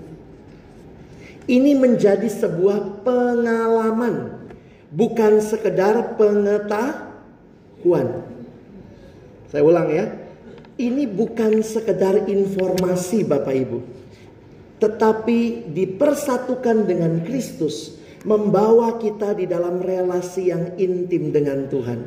Ini 1.49 1.75
menjadi 1.75 2.31
sebuah 2.31 3.03
pengalaman, 3.03 4.47
bukan 4.95 5.43
sekedar 5.43 6.15
pengetahuan. 6.15 7.09
Saya 9.51 9.62
ulang 9.67 9.91
ya, 9.91 10.07
ini 10.79 11.05
bukan 11.11 11.61
sekedar 11.67 12.31
informasi 12.31 13.27
Bapak 13.27 13.57
Ibu 13.59 14.03
tetapi 14.83 15.71
dipersatukan 15.71 16.91
dengan 16.91 17.23
Kristus, 17.23 17.95
membawa 18.27 18.99
kita 18.99 19.31
di 19.39 19.47
dalam 19.47 19.79
relasi 19.79 20.51
yang 20.51 20.75
intim 20.75 21.31
dengan 21.31 21.71
Tuhan. 21.71 22.03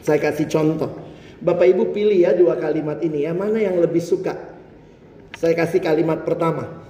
Saya 0.00 0.16
kasih 0.16 0.48
contoh. 0.48 1.03
Bapak 1.44 1.66
Ibu 1.68 1.92
pilih 1.92 2.16
ya 2.24 2.32
dua 2.32 2.56
kalimat 2.56 3.04
ini 3.04 3.28
ya, 3.28 3.36
mana 3.36 3.60
yang 3.60 3.76
lebih 3.76 4.00
suka? 4.00 4.32
Saya 5.36 5.52
kasih 5.52 5.84
kalimat 5.84 6.24
pertama. 6.24 6.88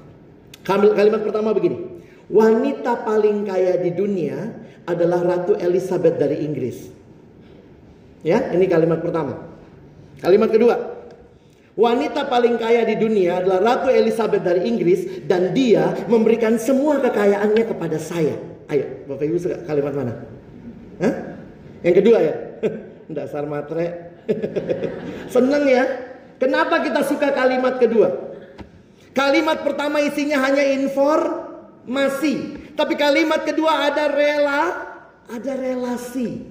Kalimat 0.62 1.26
pertama 1.26 1.50
begini. 1.50 2.06
Wanita 2.30 3.02
paling 3.02 3.42
kaya 3.42 3.82
di 3.82 3.90
dunia 3.90 4.54
adalah 4.86 5.26
Ratu 5.26 5.58
Elizabeth 5.58 6.22
dari 6.22 6.46
Inggris. 6.46 6.86
Ya, 8.22 8.54
ini 8.54 8.70
kalimat 8.70 9.02
pertama. 9.02 9.42
Kalimat 10.22 10.48
kedua, 10.54 10.78
wanita 11.74 12.30
paling 12.30 12.54
kaya 12.54 12.86
di 12.86 12.94
dunia 12.94 13.42
adalah 13.42 13.58
Ratu 13.58 13.90
Elizabeth 13.90 14.46
dari 14.46 14.70
Inggris 14.70 15.26
dan 15.26 15.50
dia 15.50 15.98
memberikan 16.06 16.62
semua 16.62 17.02
kekayaannya 17.02 17.64
kepada 17.66 17.98
saya. 17.98 18.38
Ayo, 18.70 19.02
Bapak 19.10 19.24
Ibu 19.26 19.36
suka 19.36 19.66
kalimat 19.66 19.92
mana? 19.98 20.14
Hah? 21.02 21.14
Yang 21.82 21.94
kedua 22.00 22.18
ya? 22.22 22.34
Dasar 23.18 23.44
matre. 23.50 24.13
Seneng 25.34 25.64
ya? 25.68 25.84
Kenapa 26.40 26.82
kita 26.82 27.06
suka 27.06 27.30
kalimat 27.32 27.78
kedua? 27.78 28.10
Kalimat 29.14 29.62
pertama 29.62 30.02
isinya 30.02 30.42
hanya 30.42 30.66
informasi. 30.74 32.58
Tapi 32.74 32.94
kalimat 32.98 33.46
kedua 33.46 33.86
ada 33.86 34.10
rela, 34.10 34.62
ada 35.30 35.52
relasi. 35.54 36.42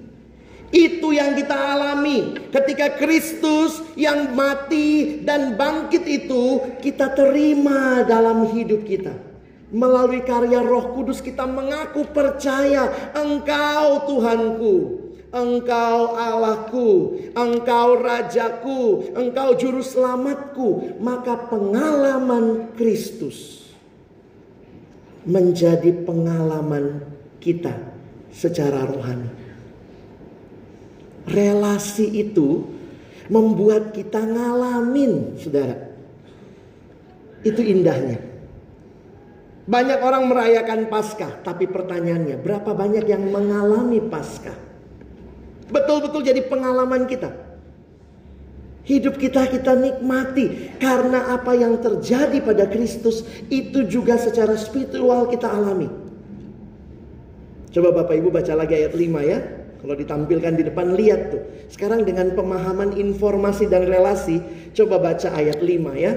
Itu 0.74 1.14
yang 1.14 1.38
kita 1.38 1.54
alami 1.54 2.50
ketika 2.50 2.98
Kristus 2.98 3.78
yang 3.94 4.34
mati 4.34 5.20
dan 5.22 5.54
bangkit 5.54 6.02
itu 6.02 6.74
kita 6.80 7.14
terima 7.14 8.02
dalam 8.02 8.50
hidup 8.50 8.82
kita. 8.82 9.14
Melalui 9.70 10.24
karya 10.24 10.64
Roh 10.64 10.96
Kudus 10.96 11.20
kita 11.22 11.46
mengaku 11.46 12.08
percaya 12.10 13.12
Engkau 13.12 14.08
Tuhanku. 14.08 15.03
Engkau 15.34 16.14
Allahku, 16.14 17.18
Engkau 17.34 17.98
Rajaku, 17.98 19.10
Engkau 19.18 19.58
Juru 19.58 19.82
Selamatku. 19.82 21.02
Maka 21.02 21.50
pengalaman 21.50 22.70
Kristus 22.78 23.66
menjadi 25.26 25.90
pengalaman 26.06 27.02
kita 27.42 27.74
secara 28.30 28.86
rohani. 28.86 29.42
Relasi 31.26 32.06
itu 32.14 32.62
membuat 33.26 33.96
kita 33.96 34.22
ngalamin, 34.22 35.40
saudara. 35.40 35.90
Itu 37.40 37.64
indahnya. 37.64 38.20
Banyak 39.64 39.98
orang 40.04 40.28
merayakan 40.28 40.92
Paskah, 40.92 41.40
tapi 41.40 41.64
pertanyaannya, 41.64 42.36
berapa 42.36 42.76
banyak 42.76 43.08
yang 43.08 43.24
mengalami 43.32 43.96
Paskah? 44.04 44.63
Betul-betul 45.74 46.22
jadi 46.22 46.46
pengalaman 46.46 47.10
kita. 47.10 47.34
Hidup 48.84 49.16
kita 49.16 49.48
kita 49.48 49.74
nikmati 49.74 50.76
karena 50.76 51.34
apa 51.34 51.56
yang 51.56 51.80
terjadi 51.80 52.36
pada 52.44 52.68
Kristus 52.68 53.24
itu 53.48 53.82
juga 53.88 54.20
secara 54.20 54.54
spiritual 54.54 55.26
kita 55.26 55.48
alami. 55.50 55.88
Coba 57.74 57.90
Bapak 57.90 58.14
Ibu 58.14 58.28
baca 58.30 58.54
lagi 58.54 58.76
ayat 58.78 58.94
5 58.94 59.24
ya. 59.24 59.38
Kalau 59.82 59.94
ditampilkan 59.98 60.52
di 60.54 60.62
depan 60.68 60.94
lihat 60.94 61.20
tuh. 61.34 61.42
Sekarang 61.72 62.06
dengan 62.06 62.36
pemahaman 62.38 62.94
informasi 62.94 63.66
dan 63.66 63.88
relasi, 63.88 64.38
coba 64.76 65.00
baca 65.00 65.32
ayat 65.32 65.58
5 65.58 65.92
ya. 65.98 66.12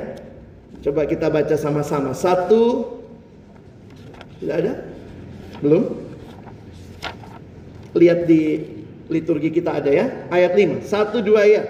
Coba 0.85 1.09
kita 1.09 1.33
baca 1.33 1.55
sama-sama. 1.57 2.13
Satu. 2.13 2.95
Sudah 4.37 4.55
ada? 4.59 4.73
Belum? 5.63 5.97
Lihat 7.97 8.29
di 8.29 8.76
liturgi 9.07 9.49
kita 9.51 9.79
ada 9.79 9.91
ya. 9.91 10.05
Ayat 10.31 10.53
5. 10.55 10.83
Satu 10.83 11.23
dua 11.23 11.43
ya. 11.47 11.63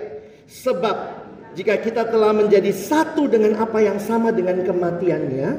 Sebab 0.45 0.95
jika 1.57 1.77
kita 1.81 2.05
telah 2.09 2.33
menjadi 2.33 2.69
satu 2.69 3.25
dengan 3.25 3.57
apa 3.57 3.81
yang 3.81 3.97
sama 3.97 4.29
dengan 4.29 4.61
kematiannya. 4.61 5.49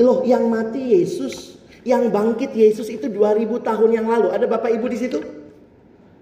Loh 0.00 0.24
yang 0.24 0.48
mati 0.48 0.98
Yesus. 0.98 1.58
Yang 1.80 2.12
bangkit 2.12 2.52
Yesus 2.52 2.92
itu 2.92 3.08
2000 3.08 3.46
tahun 3.62 3.90
yang 3.94 4.06
lalu. 4.08 4.32
Ada 4.32 4.44
Bapak 4.44 4.68
Ibu 4.74 4.86
di 4.90 4.98
situ? 5.00 5.18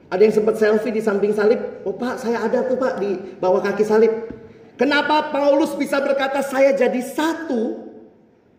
Ada 0.08 0.24
yang 0.24 0.34
sempat 0.34 0.56
selfie 0.56 0.94
di 0.94 1.04
samping 1.04 1.36
salib? 1.36 1.60
Oh 1.84 1.92
Pak 1.92 2.24
saya 2.24 2.40
ada 2.40 2.64
tuh 2.64 2.80
Pak 2.80 2.96
di 2.96 3.18
bawah 3.36 3.60
kaki 3.60 3.84
salib. 3.84 4.12
Kenapa 4.80 5.28
Paulus 5.34 5.74
bisa 5.76 6.00
berkata 6.00 6.40
saya 6.40 6.72
jadi 6.72 7.02
satu? 7.02 7.87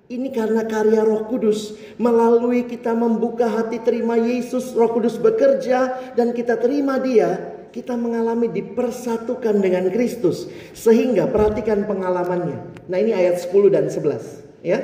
Ini 0.09 0.33
karena 0.33 0.65
karya 0.65 1.05
Roh 1.05 1.29
Kudus. 1.29 1.77
Melalui 2.01 2.65
kita 2.65 2.97
membuka 2.97 3.45
hati 3.45 3.77
terima 3.77 4.17
Yesus, 4.17 4.73
Roh 4.73 4.89
Kudus 4.89 5.21
bekerja 5.21 6.01
dan 6.17 6.33
kita 6.33 6.57
terima 6.57 6.97
Dia, 6.97 7.37
kita 7.69 7.93
mengalami 7.93 8.49
dipersatukan 8.49 9.61
dengan 9.61 9.85
Kristus. 9.93 10.49
Sehingga 10.73 11.29
perhatikan 11.29 11.85
pengalamannya. 11.85 12.89
Nah, 12.89 12.97
ini 12.97 13.13
ayat 13.13 13.37
10 13.37 13.69
dan 13.69 13.85
11, 13.85 14.41
ya. 14.65 14.81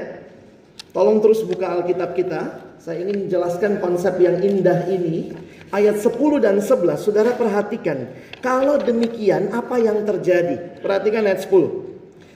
Tolong 0.93 1.17
terus 1.25 1.41
buka 1.41 1.73
Alkitab 1.73 2.13
kita. 2.13 2.41
Saya 2.77 3.01
ingin 3.01 3.25
menjelaskan 3.25 3.81
konsep 3.81 4.21
yang 4.21 4.37
indah 4.45 4.85
ini. 4.93 5.33
Ayat 5.73 6.05
10 6.05 6.37
dan 6.37 6.61
11, 6.61 7.01
Saudara 7.01 7.33
perhatikan. 7.33 8.13
Kalau 8.45 8.77
demikian, 8.77 9.49
apa 9.57 9.81
yang 9.81 10.05
terjadi? 10.05 10.85
Perhatikan 10.85 11.25
ayat 11.25 11.41
10. 11.49 11.81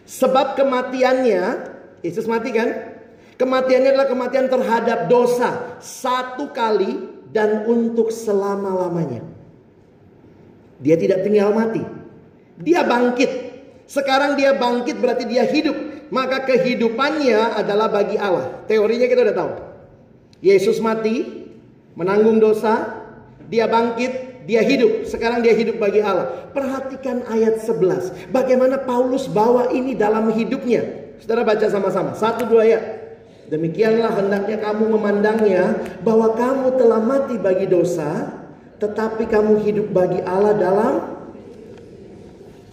Sebab 0.10 0.58
kematiannya 0.58 1.78
Yesus 2.06 2.26
mati 2.26 2.54
kan? 2.56 3.00
Kematiannya 3.40 3.96
adalah 3.96 4.10
kematian 4.12 4.52
terhadap 4.52 5.08
dosa 5.08 5.80
satu 5.80 6.52
kali 6.52 7.08
dan 7.32 7.64
untuk 7.70 8.12
selama-lamanya. 8.12 9.24
Dia 10.84 11.00
tidak 11.00 11.24
tinggal 11.24 11.56
mati. 11.56 11.84
Dia 12.60 12.84
bangkit. 12.84 13.32
Sekarang 13.88 14.36
dia 14.36 14.56
bangkit 14.56 15.00
berarti 15.00 15.24
dia 15.24 15.48
hidup. 15.48 15.76
Maka 16.12 16.44
kehidupannya 16.44 17.56
adalah 17.56 17.88
bagi 17.88 18.20
Allah. 18.20 18.66
Teorinya 18.68 19.08
kita 19.08 19.24
udah 19.24 19.36
tahu. 19.36 19.52
Yesus 20.44 20.84
mati, 20.84 21.48
menanggung 21.96 22.44
dosa, 22.44 23.04
dia 23.48 23.72
bangkit, 23.72 24.46
dia 24.50 24.66
hidup. 24.66 25.06
Sekarang 25.08 25.40
dia 25.46 25.54
hidup 25.54 25.78
bagi 25.80 26.04
Allah. 26.04 26.50
Perhatikan 26.52 27.24
ayat 27.30 27.62
11. 27.62 28.34
Bagaimana 28.34 28.84
Paulus 28.84 29.30
bawa 29.30 29.70
ini 29.72 29.96
dalam 29.96 30.28
hidupnya. 30.34 31.09
Saudara 31.20 31.44
baca 31.44 31.68
sama-sama. 31.68 32.16
Satu 32.16 32.48
dua 32.48 32.64
ya. 32.66 32.82
Demikianlah 33.50 34.14
hendaknya 34.14 34.62
kamu 34.62 34.94
memandangnya 34.94 35.74
bahwa 36.06 36.38
kamu 36.38 36.78
telah 36.78 37.02
mati 37.02 37.34
bagi 37.42 37.66
dosa, 37.66 38.30
tetapi 38.78 39.26
kamu 39.26 39.66
hidup 39.66 39.90
bagi 39.90 40.22
Allah 40.22 40.54
dalam 40.54 40.94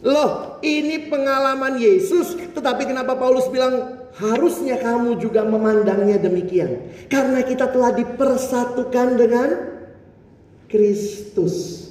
Loh, 0.06 0.62
ini 0.62 1.10
pengalaman 1.10 1.82
Yesus, 1.82 2.38
tetapi 2.54 2.86
kenapa 2.86 3.18
Paulus 3.18 3.50
bilang 3.50 4.06
harusnya 4.14 4.78
kamu 4.78 5.18
juga 5.18 5.42
memandangnya 5.42 6.22
demikian? 6.22 6.94
Karena 7.10 7.42
kita 7.42 7.66
telah 7.74 7.90
dipersatukan 7.90 9.08
dengan 9.18 9.48
Kristus. 10.70 11.88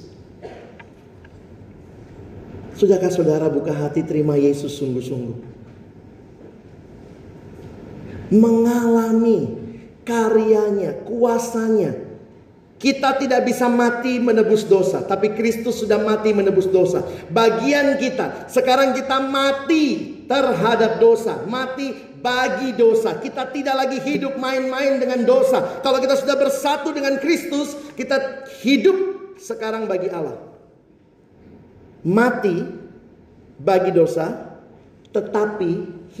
Sudahkah 2.72 3.12
saudara 3.12 3.52
buka 3.52 3.72
hati 3.76 4.00
terima 4.00 4.40
Yesus 4.40 4.80
sungguh-sungguh? 4.80 5.55
Mengalami 8.30 9.66
karyanya, 10.06 11.02
kuasanya. 11.04 12.06
Kita 12.76 13.16
tidak 13.16 13.48
bisa 13.48 13.72
mati 13.72 14.20
menebus 14.20 14.68
dosa, 14.68 15.00
tapi 15.00 15.32
Kristus 15.32 15.80
sudah 15.80 15.96
mati 15.96 16.36
menebus 16.36 16.68
dosa. 16.68 17.00
Bagian 17.32 17.96
kita, 17.96 18.52
sekarang 18.52 18.92
kita 18.92 19.16
mati 19.16 20.16
terhadap 20.28 21.00
dosa, 21.00 21.40
mati 21.48 21.96
bagi 22.20 22.76
dosa. 22.76 23.16
Kita 23.16 23.48
tidak 23.48 23.80
lagi 23.80 23.98
hidup 24.04 24.36
main-main 24.36 25.00
dengan 25.00 25.24
dosa. 25.24 25.80
Kalau 25.80 26.04
kita 26.04 26.20
sudah 26.20 26.36
bersatu 26.36 26.92
dengan 26.92 27.16
Kristus, 27.16 27.72
kita 27.96 28.44
hidup 28.60 29.24
sekarang 29.40 29.88
bagi 29.88 30.12
Allah. 30.12 30.36
Mati 32.04 32.60
bagi 33.56 33.88
dosa, 33.88 34.52
tetapi 35.16 35.70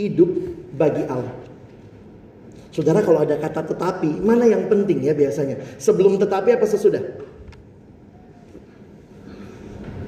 hidup 0.00 0.30
bagi 0.72 1.04
Allah. 1.04 1.45
Saudara 2.76 3.00
kalau 3.00 3.24
ada 3.24 3.40
kata 3.40 3.72
tetapi, 3.72 4.20
mana 4.20 4.44
yang 4.44 4.68
penting 4.68 5.00
ya 5.00 5.16
biasanya? 5.16 5.80
Sebelum 5.80 6.20
tetapi 6.20 6.52
apa 6.52 6.68
sesudah? 6.68 7.00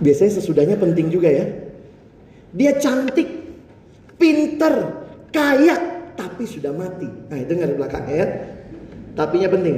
Biasanya 0.04 0.36
sesudahnya 0.36 0.76
penting 0.76 1.08
juga 1.08 1.32
ya. 1.32 1.48
Dia 2.52 2.76
cantik, 2.76 3.24
pinter, 4.20 5.00
kaya, 5.32 6.04
tapi 6.12 6.44
sudah 6.44 6.76
mati. 6.76 7.08
Nah 7.08 7.40
dengar 7.48 7.72
belakangnya 7.72 8.14
ya. 8.20 8.26
Tapinya 9.16 9.48
penting. 9.48 9.76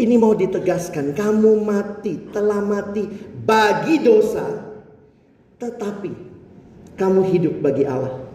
Ini 0.00 0.14
mau 0.16 0.32
ditegaskan, 0.32 1.12
kamu 1.12 1.52
mati, 1.68 2.32
telah 2.32 2.64
mati 2.64 3.04
bagi 3.44 4.00
dosa, 4.00 4.72
tetapi 5.60 6.12
kamu 6.96 7.20
hidup 7.28 7.60
bagi 7.60 7.84
Allah. 7.84 8.27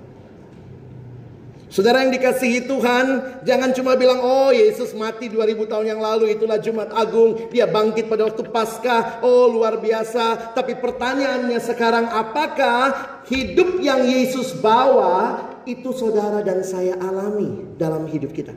Saudara 1.73 2.05
yang 2.05 2.13
dikasihi 2.13 2.69
Tuhan, 2.69 3.05
jangan 3.41 3.73
cuma 3.73 3.97
bilang, 3.97 4.21
oh 4.21 4.53
Yesus 4.53 4.93
mati 4.93 5.25
2000 5.25 5.57
tahun 5.65 5.97
yang 5.97 6.01
lalu, 6.05 6.38
itulah 6.38 6.62
Jumat 6.62 6.93
Agung, 6.93 7.49
dia 7.49 7.65
bangkit 7.65 8.05
pada 8.05 8.29
waktu 8.29 8.45
Paskah, 8.45 9.25
oh 9.25 9.49
luar 9.49 9.81
biasa. 9.81 10.53
Tapi 10.53 10.77
pertanyaannya 10.77 11.57
sekarang, 11.57 12.13
apakah 12.13 12.93
hidup 13.25 13.81
yang 13.81 14.05
Yesus 14.05 14.53
bawa 14.53 15.49
itu 15.65 15.89
saudara 15.97 16.45
dan 16.45 16.62
saya 16.62 16.93
alami 17.01 17.73
dalam 17.73 18.05
hidup 18.05 18.38
kita. 18.38 18.53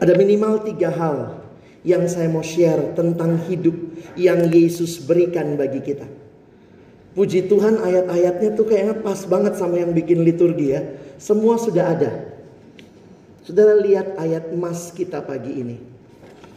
Ada 0.00 0.16
minimal 0.16 0.64
tiga 0.64 0.96
hal 0.96 1.44
yang 1.84 2.08
saya 2.08 2.32
mau 2.32 2.40
share 2.40 2.96
tentang 2.96 3.36
hidup 3.52 3.76
yang 4.16 4.48
Yesus 4.48 4.96
berikan 5.04 5.60
bagi 5.60 5.84
kita. 5.84 6.23
Puji 7.14 7.46
Tuhan 7.46 7.78
ayat-ayatnya 7.78 8.58
tuh 8.58 8.66
kayaknya 8.66 8.98
pas 8.98 9.22
banget 9.22 9.54
sama 9.54 9.78
yang 9.78 9.94
bikin 9.94 10.26
liturgi 10.26 10.74
ya. 10.74 10.82
Semua 11.14 11.54
sudah 11.62 11.94
ada. 11.94 12.10
Saudara 13.46 13.78
lihat 13.78 14.18
ayat 14.18 14.50
emas 14.50 14.90
kita 14.90 15.22
pagi 15.22 15.62
ini. 15.62 15.78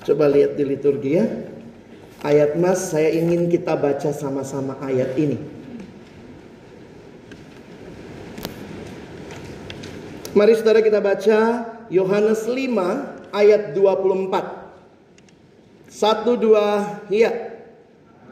Coba 0.02 0.26
lihat 0.26 0.58
di 0.58 0.66
liturgi 0.66 1.12
ya. 1.14 1.26
Ayat 2.26 2.58
emas 2.58 2.90
saya 2.90 3.14
ingin 3.14 3.54
kita 3.54 3.78
baca 3.78 4.10
sama-sama 4.10 4.82
ayat 4.82 5.14
ini. 5.14 5.38
Mari 10.34 10.54
saudara 10.58 10.82
kita 10.82 10.98
baca 10.98 11.40
Yohanes 11.94 12.50
5 12.50 13.30
ayat 13.30 13.78
24. 13.78 14.58
Satu 15.86 16.34
dua, 16.34 16.98
iya. 17.14 17.62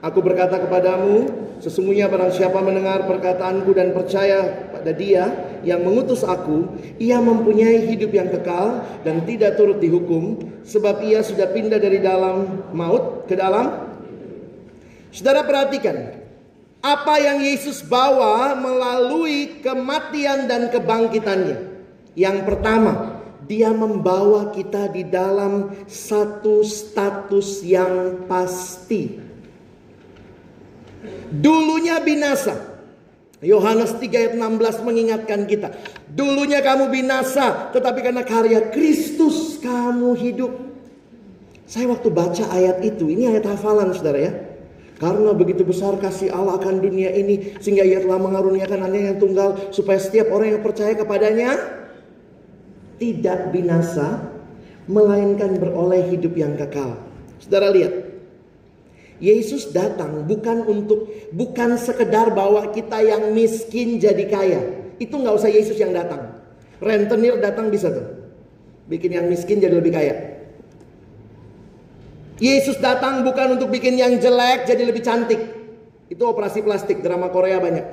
Aku 0.01 0.21
berkata 0.21 0.57
kepadamu, 0.57 1.44
sesungguhnya 1.59 2.07
barang 2.07 2.33
siapa 2.35 2.59
mendengar 2.63 3.07
perkataanku 3.07 3.71
dan 3.75 3.91
percaya 3.91 4.69
pada 4.71 4.91
dia 4.91 5.29
yang 5.65 5.81
mengutus 5.81 6.21
aku, 6.21 6.69
ia 7.01 7.17
mempunyai 7.17 7.89
hidup 7.89 8.13
yang 8.13 8.29
kekal 8.29 8.85
dan 9.01 9.25
tidak 9.25 9.57
turut 9.57 9.81
dihukum, 9.81 10.37
sebab 10.61 11.01
ia 11.01 11.25
sudah 11.25 11.49
pindah 11.49 11.81
dari 11.81 11.99
dalam 11.99 12.69
maut 12.71 13.25
ke 13.25 13.33
dalam. 13.33 13.97
Saudara 15.09 15.41
perhatikan, 15.47 16.21
apa 16.85 17.17
yang 17.17 17.41
Yesus 17.41 17.81
bawa 17.81 18.53
melalui 18.53 19.57
kematian 19.65 20.45
dan 20.45 20.69
kebangkitannya. 20.69 21.73
Yang 22.13 22.37
pertama, 22.45 23.25
dia 23.49 23.73
membawa 23.73 24.53
kita 24.53 24.93
di 24.93 25.01
dalam 25.05 25.73
satu 25.89 26.61
status 26.61 27.65
yang 27.65 28.25
pasti. 28.29 29.24
Dulunya 31.29 31.99
binasa. 32.01 32.75
Yohanes 33.43 33.93
3 33.99 34.09
ayat 34.09 34.33
16 34.39 34.87
mengingatkan 34.87 35.45
kita. 35.45 35.75
Dulunya 36.09 36.63
kamu 36.63 36.89
binasa, 36.89 37.69
tetapi 37.75 38.01
karena 38.01 38.23
karya 38.25 38.71
Kristus 38.71 39.59
kamu 39.61 40.17
hidup. 40.17 40.51
Saya 41.65 41.89
waktu 41.89 42.09
baca 42.13 42.45
ayat 42.53 42.81
itu, 42.85 43.09
ini 43.09 43.29
ayat 43.29 43.45
hafalan 43.49 43.93
saudara 43.93 44.19
ya. 44.21 44.33
Karena 44.95 45.35
begitu 45.35 45.67
besar 45.67 45.99
kasih 45.99 46.31
Allah 46.31 46.55
akan 46.55 46.79
dunia 46.79 47.11
ini 47.11 47.59
sehingga 47.59 47.83
ia 47.83 47.99
telah 47.99 48.15
mengaruniakan 48.15 48.79
anaknya 48.79 49.11
yang 49.11 49.19
tunggal 49.19 49.49
supaya 49.75 49.99
setiap 49.99 50.31
orang 50.31 50.55
yang 50.55 50.63
percaya 50.63 50.95
kepadanya 50.95 51.51
tidak 52.95 53.51
binasa, 53.51 54.31
melainkan 54.87 55.59
beroleh 55.59 55.99
hidup 56.15 56.31
yang 56.39 56.55
kekal. 56.55 56.95
Saudara 57.43 57.75
lihat, 57.75 58.04
Yesus 59.23 59.71
datang 59.71 60.27
bukan 60.27 60.67
untuk 60.67 61.07
bukan 61.31 61.79
sekedar 61.79 62.35
bawa 62.35 62.75
kita 62.75 62.99
yang 62.99 63.31
miskin 63.31 63.95
jadi 63.95 64.25
kaya. 64.27 64.61
Itu 64.99 65.19
nggak 65.19 65.35
usah 65.39 65.51
Yesus 65.51 65.79
yang 65.79 65.95
datang. 65.95 66.35
Rentenir 66.83 67.39
datang 67.39 67.71
bisa 67.71 67.87
tuh, 67.87 68.07
bikin 68.91 69.15
yang 69.15 69.31
miskin 69.31 69.63
jadi 69.63 69.79
lebih 69.79 69.95
kaya. 69.95 70.15
Yesus 72.35 72.75
datang 72.83 73.23
bukan 73.23 73.55
untuk 73.55 73.71
bikin 73.71 73.95
yang 73.95 74.19
jelek 74.19 74.67
jadi 74.67 74.83
lebih 74.83 74.99
cantik. 74.99 75.39
Itu 76.11 76.27
operasi 76.27 76.59
plastik, 76.59 76.99
drama 76.99 77.31
Korea 77.31 77.63
banyak. 77.63 77.87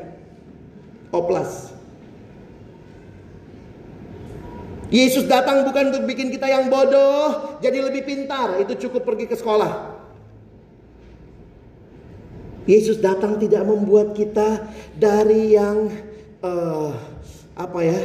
Oplas. 1.15 1.71
Yesus 4.93 5.25
datang 5.25 5.65
bukan 5.65 5.95
untuk 5.95 6.05
bikin 6.05 6.29
kita 6.29 6.51
yang 6.51 6.69
bodoh 6.69 7.57
jadi 7.65 7.81
lebih 7.81 8.05
pintar, 8.05 8.61
itu 8.61 8.77
cukup 8.77 9.09
pergi 9.09 9.25
ke 9.25 9.39
sekolah. 9.39 9.92
Yesus 12.65 13.03
datang 13.03 13.43
tidak 13.43 13.67
membuat 13.67 14.15
kita 14.15 14.71
dari 14.95 15.59
yang 15.59 15.91
uh, 16.47 16.95
apa 17.59 17.79
ya, 17.83 17.99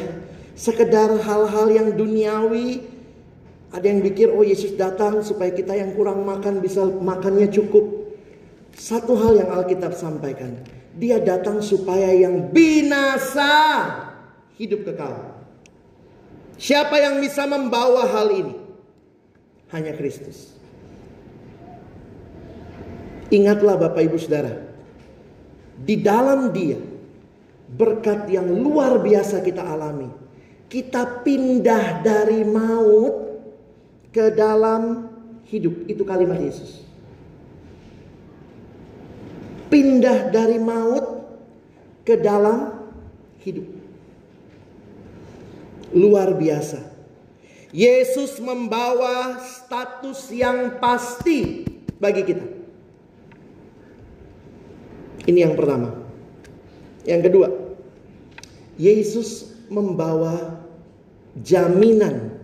sekedar 0.57 1.13
hal-hal 1.13 1.67
yang 1.69 1.89
duniawi. 1.93 2.97
Ada 3.67 3.85
yang 3.93 4.01
pikir 4.01 4.31
oh 4.31 4.41
Yesus 4.41 4.73
datang 4.79 5.21
supaya 5.21 5.51
kita 5.53 5.75
yang 5.75 5.93
kurang 5.93 6.23
makan 6.25 6.63
bisa 6.63 6.87
makannya 6.87 7.51
cukup. 7.51 8.09
Satu 8.73 9.17
hal 9.17 9.37
yang 9.43 9.49
Alkitab 9.53 9.93
sampaikan, 9.93 10.61
dia 10.97 11.21
datang 11.21 11.61
supaya 11.61 12.13
yang 12.13 12.49
binasa 12.49 13.53
hidup 14.57 14.85
kekal. 14.87 15.37
Siapa 16.57 16.97
yang 16.97 17.21
bisa 17.21 17.45
membawa 17.45 18.09
hal 18.09 18.33
ini? 18.33 18.55
Hanya 19.69 19.93
Kristus. 19.93 20.56
Ingatlah 23.27 23.75
Bapak 23.75 24.01
Ibu 24.07 24.17
Saudara. 24.19 24.53
Di 25.77 25.99
dalam 25.99 26.49
dia 26.55 26.79
berkat 27.67 28.31
yang 28.31 28.47
luar 28.49 28.97
biasa 29.03 29.43
kita 29.43 29.61
alami. 29.61 30.09
Kita 30.67 31.23
pindah 31.23 32.03
dari 32.03 32.43
maut 32.43 33.15
ke 34.11 34.31
dalam 34.31 35.11
hidup. 35.47 35.87
Itu 35.87 36.03
kalimat 36.07 36.39
Yesus. 36.39 36.83
Pindah 39.67 40.31
dari 40.31 40.59
maut 40.59 41.27
ke 42.07 42.15
dalam 42.15 42.71
hidup 43.43 43.67
luar 45.91 46.35
biasa. 46.35 46.83
Yesus 47.71 48.39
membawa 48.39 49.43
status 49.43 50.31
yang 50.31 50.79
pasti 50.79 51.67
bagi 51.99 52.23
kita. 52.23 52.56
Ini 55.27 55.43
yang 55.43 55.59
pertama. 55.59 55.91
Yang 57.03 57.21
kedua, 57.27 57.47
Yesus 58.79 59.51
membawa 59.67 60.63
jaminan 61.43 62.39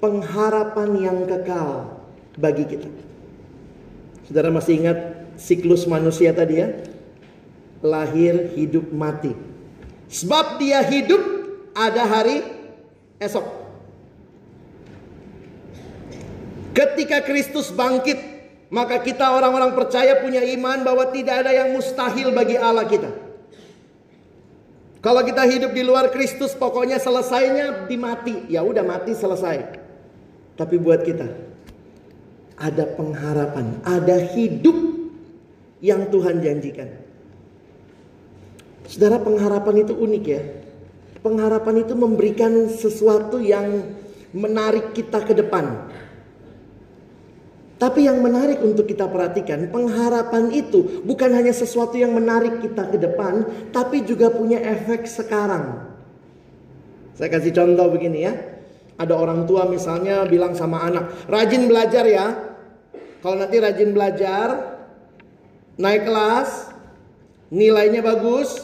pengharapan 0.00 0.90
yang 0.98 1.18
kekal 1.28 2.00
bagi 2.40 2.64
kita. 2.64 2.88
Saudara 4.24 4.48
masih 4.48 4.80
ingat 4.80 4.98
siklus 5.36 5.84
manusia 5.84 6.32
tadi 6.32 6.64
ya? 6.64 6.72
Lahir, 7.84 8.56
hidup, 8.56 8.88
mati. 8.94 9.36
Sebab 10.08 10.56
dia 10.56 10.80
hidup, 10.86 11.20
ada 11.76 12.08
hari 12.08 12.40
esok. 13.20 13.44
Ketika 16.72 17.20
Kristus 17.26 17.68
bangkit, 17.68 18.31
maka 18.72 19.04
kita 19.04 19.36
orang-orang 19.36 19.76
percaya 19.76 20.24
punya 20.24 20.40
iman 20.56 20.80
bahwa 20.80 21.04
tidak 21.12 21.44
ada 21.44 21.52
yang 21.52 21.76
mustahil 21.76 22.32
bagi 22.32 22.56
Allah 22.56 22.88
kita. 22.88 23.12
Kalau 25.04 25.20
kita 25.20 25.44
hidup 25.44 25.76
di 25.76 25.84
luar 25.84 26.08
Kristus, 26.08 26.56
pokoknya 26.56 26.96
selesainya 26.96 27.84
di 27.84 28.00
mati. 28.00 28.48
Ya 28.48 28.64
udah 28.64 28.80
mati 28.80 29.12
selesai. 29.12 29.76
Tapi 30.56 30.80
buat 30.80 31.04
kita 31.04 31.28
ada 32.56 32.84
pengharapan, 32.96 33.82
ada 33.84 34.16
hidup 34.32 34.78
yang 35.84 36.08
Tuhan 36.08 36.40
janjikan. 36.40 36.88
Saudara 38.88 39.20
pengharapan 39.20 39.84
itu 39.84 39.92
unik 39.92 40.24
ya. 40.24 40.42
Pengharapan 41.20 41.84
itu 41.84 41.92
memberikan 41.92 42.72
sesuatu 42.72 43.36
yang 43.36 43.84
menarik 44.32 44.96
kita 44.96 45.20
ke 45.26 45.36
depan. 45.36 45.92
Tapi 47.82 48.06
yang 48.06 48.22
menarik 48.22 48.62
untuk 48.62 48.86
kita 48.86 49.10
perhatikan, 49.10 49.66
pengharapan 49.66 50.54
itu 50.54 51.02
bukan 51.02 51.34
hanya 51.34 51.50
sesuatu 51.50 51.98
yang 51.98 52.14
menarik 52.14 52.62
kita 52.62 52.86
ke 52.86 52.94
depan, 52.94 53.42
tapi 53.74 54.06
juga 54.06 54.30
punya 54.30 54.62
efek 54.62 55.02
sekarang. 55.02 55.90
Saya 57.18 57.26
kasih 57.34 57.50
contoh 57.50 57.90
begini 57.90 58.22
ya. 58.22 58.38
Ada 59.02 59.18
orang 59.18 59.50
tua 59.50 59.66
misalnya 59.66 60.22
bilang 60.30 60.54
sama 60.54 60.86
anak, 60.86 61.26
rajin 61.26 61.66
belajar 61.66 62.06
ya. 62.06 62.54
Kalau 63.18 63.34
nanti 63.34 63.58
rajin 63.58 63.90
belajar, 63.90 64.78
naik 65.74 66.06
kelas, 66.06 66.70
nilainya 67.50 67.98
bagus, 67.98 68.62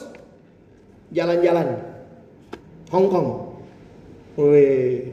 jalan-jalan. 1.11 1.75
Hong 2.95 3.11
Kong. 3.11 3.29
Wih. 4.39 5.11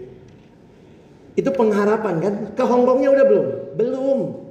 Itu 1.34 1.50
pengharapan 1.58 2.16
kan? 2.22 2.34
Ke 2.54 2.62
Hong 2.70 2.86
Kongnya 2.86 3.10
udah 3.10 3.26
belum? 3.26 3.65
Belum. 3.76 4.42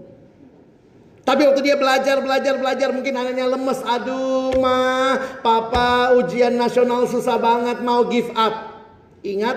Tapi 1.25 1.41
waktu 1.49 1.65
dia 1.65 1.81
belajar, 1.81 2.21
belajar, 2.21 2.61
belajar 2.61 2.89
mungkin 2.93 3.17
anaknya 3.17 3.49
lemes. 3.49 3.81
Aduh 3.81 4.61
ma, 4.61 5.17
papa 5.41 6.13
ujian 6.21 6.53
nasional 6.53 7.09
susah 7.09 7.41
banget 7.41 7.81
mau 7.81 8.05
give 8.13 8.29
up. 8.37 8.85
Ingat 9.25 9.57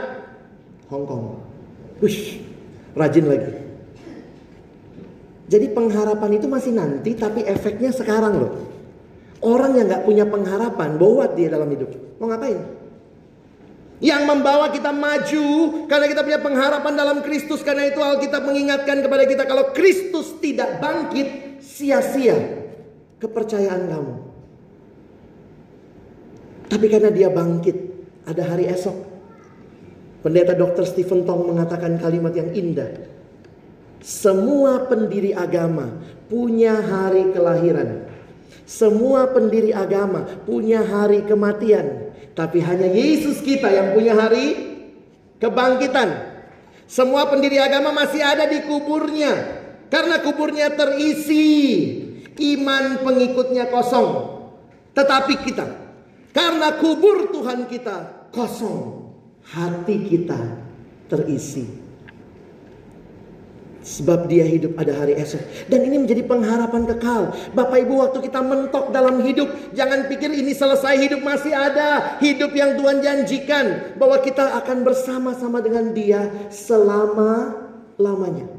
Hong 0.87 1.03
Kong. 1.03 1.43
Wih, 1.99 2.39
rajin 2.95 3.27
lagi. 3.27 3.51
Jadi 5.47 5.67
pengharapan 5.75 6.39
itu 6.39 6.47
masih 6.47 6.71
nanti 6.71 7.11
tapi 7.19 7.43
efeknya 7.43 7.91
sekarang 7.91 8.39
loh. 8.39 8.51
Orang 9.43 9.75
yang 9.75 9.91
nggak 9.91 10.07
punya 10.07 10.23
pengharapan, 10.23 10.95
bawa 10.95 11.29
dia 11.35 11.51
dalam 11.51 11.67
hidup. 11.67 11.91
Mau 12.17 12.31
ngapain? 12.31 12.76
Yang 13.97 14.29
membawa 14.29 14.69
kita 14.69 14.93
maju 14.93 15.45
karena 15.89 16.05
kita 16.05 16.21
punya 16.21 16.37
pengharapan 16.37 16.93
dalam 16.93 17.17
Kristus. 17.25 17.65
Karena 17.65 17.89
itu 17.89 17.97
Alkitab 17.97 18.45
mengingatkan 18.45 19.01
kepada 19.01 19.25
kita 19.25 19.43
kalau 19.49 19.73
Kristus 19.73 20.37
tidak 20.37 20.77
bangkit, 20.77 21.59
sia-sia 21.61 22.37
kepercayaan 23.17 23.89
kamu. 23.89 24.15
Tapi 26.67 26.85
karena 26.91 27.09
dia 27.09 27.31
bangkit, 27.31 27.77
ada 28.27 28.43
hari 28.43 28.67
esok. 28.69 28.97
Pendeta 30.21 30.53
Dr. 30.53 30.83
Stephen 30.83 31.23
Tong 31.23 31.47
mengatakan 31.47 31.95
kalimat 31.97 32.35
yang 32.35 32.51
indah. 32.51 32.91
Semua 34.03 34.85
pendiri 34.85 35.31
agama 35.31 35.89
punya 36.27 36.77
hari 36.83 37.31
kelahiran. 37.31 38.05
Semua 38.67 39.31
pendiri 39.31 39.71
agama 39.71 40.27
punya 40.43 40.83
hari 40.83 41.23
kematian. 41.23 42.06
Tapi 42.37 42.61
hanya 42.61 42.85
Yesus 42.85 43.41
kita 43.41 43.65
yang 43.65 43.97
punya 43.97 44.13
hari 44.13 44.77
kebangkitan. 45.41 46.37
Semua 46.85 47.25
pendiri 47.25 47.57
agama 47.57 47.89
masih 47.89 48.21
ada 48.21 48.45
di 48.45 48.61
kuburnya. 48.61 49.33
Karena 49.89 50.21
kuburnya 50.21 50.69
terisi. 50.77 51.49
Iman 52.37 53.01
pengikutnya 53.01 53.73
kosong. 53.73 54.37
Tetapi 54.93 55.33
kita. 55.49 55.65
Karena 56.29 56.77
kubur 56.77 57.33
Tuhan 57.33 57.65
kita 57.65 58.29
kosong. 58.29 59.09
Hati 59.41 59.97
kita 60.05 60.37
terisi. 61.09 61.86
Sebab 63.87 64.27
dia 64.27 64.43
hidup 64.43 64.75
ada 64.75 64.91
hari 64.99 65.15
esok. 65.15 65.39
Dan 65.71 65.87
ini 65.87 66.03
menjadi 66.03 66.27
pengharapan 66.27 66.83
kekal. 66.91 67.31
Bapak 67.55 67.87
ibu 67.87 68.03
waktu 68.03 68.19
kita 68.19 68.43
mentok 68.43 68.91
dalam 68.91 69.23
hidup. 69.23 69.47
Jangan 69.71 70.11
pikir 70.11 70.27
ini 70.27 70.51
selesai 70.51 70.99
hidup 70.99 71.23
masih 71.23 71.55
ada. 71.55 72.19
Hidup 72.19 72.51
yang 72.51 72.75
Tuhan 72.75 72.99
janjikan. 72.99 73.95
Bahwa 73.95 74.19
kita 74.19 74.59
akan 74.59 74.83
bersama-sama 74.83 75.63
dengan 75.63 75.95
dia 75.95 76.27
selama-lamanya. 76.51 78.51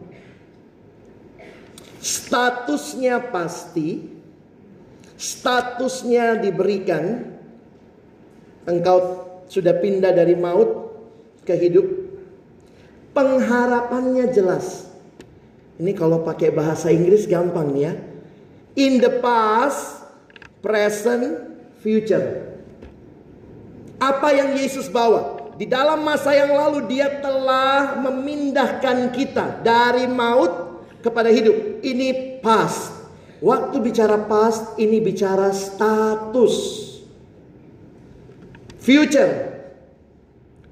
Statusnya 2.01 3.21
pasti. 3.29 4.09
Statusnya 5.21 6.41
diberikan. 6.41 7.37
Engkau 8.65 9.29
sudah 9.45 9.77
pindah 9.77 10.17
dari 10.17 10.41
maut 10.41 10.89
ke 11.45 11.53
hidup. 11.53 11.85
Pengharapannya 13.13 14.33
jelas 14.33 14.88
ini 15.79 15.95
kalau 15.95 16.27
pakai 16.27 16.51
bahasa 16.51 16.91
Inggris 16.91 17.31
gampang 17.31 17.71
nih 17.71 17.83
ya. 17.87 17.95
In 18.75 18.99
the 18.99 19.23
past, 19.23 20.03
present, 20.59 21.39
future. 21.79 22.59
Apa 24.03 24.35
yang 24.35 24.59
Yesus 24.59 24.91
bawa? 24.91 25.55
Di 25.55 25.67
dalam 25.67 26.03
masa 26.07 26.35
yang 26.35 26.55
lalu 26.55 26.87
dia 26.87 27.19
telah 27.19 27.99
memindahkan 27.99 29.11
kita 29.11 29.63
dari 29.63 30.07
maut 30.07 30.83
kepada 31.03 31.31
hidup. 31.31 31.83
Ini 31.83 32.39
past. 32.43 32.95
Waktu 33.39 33.79
bicara 33.79 34.19
past, 34.27 34.79
ini 34.83 34.99
bicara 34.99 35.55
status. 35.55 36.55
Future. 38.83 39.35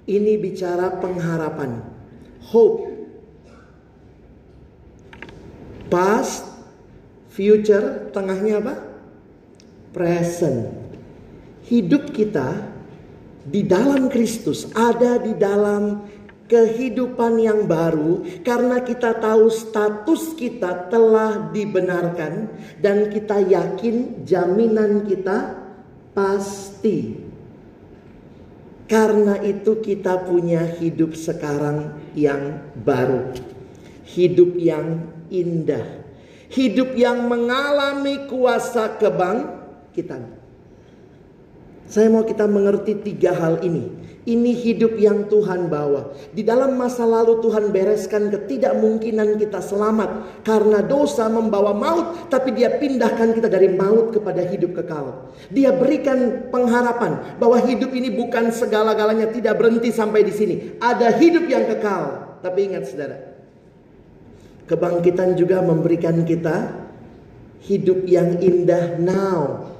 Ini 0.06 0.38
bicara 0.38 0.98
pengharapan. 0.98 1.82
Hope 2.46 2.85
Past, 5.86 6.44
future, 7.30 8.10
tengahnya 8.10 8.64
apa? 8.64 8.74
Present. 9.94 10.72
Hidup 11.66 12.14
kita 12.14 12.74
di 13.46 13.62
dalam 13.62 14.10
Kristus, 14.10 14.66
ada 14.74 15.22
di 15.22 15.34
dalam 15.38 16.02
kehidupan 16.46 17.42
yang 17.42 17.66
baru 17.66 18.22
karena 18.46 18.78
kita 18.82 19.18
tahu 19.18 19.50
status 19.50 20.38
kita 20.38 20.86
telah 20.86 21.50
dibenarkan 21.50 22.50
dan 22.78 23.10
kita 23.10 23.42
yakin 23.42 24.22
jaminan 24.22 25.06
kita 25.06 25.58
pasti. 26.14 27.26
Karena 28.86 29.42
itu 29.42 29.82
kita 29.82 30.22
punya 30.22 30.62
hidup 30.62 31.18
sekarang 31.18 31.98
yang 32.14 32.62
baru. 32.78 33.34
Hidup 34.06 34.54
yang 34.54 35.15
indah. 35.30 36.06
Hidup 36.46 36.94
yang 36.94 37.26
mengalami 37.26 38.30
kuasa 38.30 38.94
kebangkitan. 39.02 40.36
Saya 41.86 42.10
mau 42.10 42.26
kita 42.26 42.50
mengerti 42.50 42.98
tiga 42.98 43.34
hal 43.34 43.62
ini. 43.62 44.06
Ini 44.26 44.58
hidup 44.58 44.98
yang 44.98 45.30
Tuhan 45.30 45.70
bawa. 45.70 46.10
Di 46.34 46.42
dalam 46.42 46.74
masa 46.74 47.06
lalu 47.06 47.38
Tuhan 47.46 47.70
bereskan 47.70 48.26
ketidakmungkinan 48.26 49.38
kita 49.38 49.62
selamat. 49.62 50.42
Karena 50.42 50.82
dosa 50.82 51.30
membawa 51.30 51.70
maut. 51.70 52.26
Tapi 52.26 52.50
dia 52.50 52.74
pindahkan 52.74 53.38
kita 53.38 53.46
dari 53.46 53.70
maut 53.70 54.10
kepada 54.10 54.42
hidup 54.42 54.82
kekal. 54.82 55.30
Dia 55.54 55.70
berikan 55.70 56.50
pengharapan. 56.50 57.38
Bahwa 57.38 57.62
hidup 57.62 57.94
ini 57.94 58.10
bukan 58.10 58.50
segala-galanya 58.50 59.30
tidak 59.30 59.62
berhenti 59.62 59.94
sampai 59.94 60.26
di 60.26 60.34
sini. 60.34 60.54
Ada 60.82 61.14
hidup 61.22 61.46
yang 61.46 61.70
kekal. 61.70 62.34
Tapi 62.42 62.66
ingat 62.66 62.90
saudara. 62.90 63.35
Kebangkitan 64.66 65.38
juga 65.38 65.62
memberikan 65.62 66.26
kita 66.26 66.74
hidup 67.62 68.02
yang 68.02 68.42
indah 68.42 68.98
now. 68.98 69.70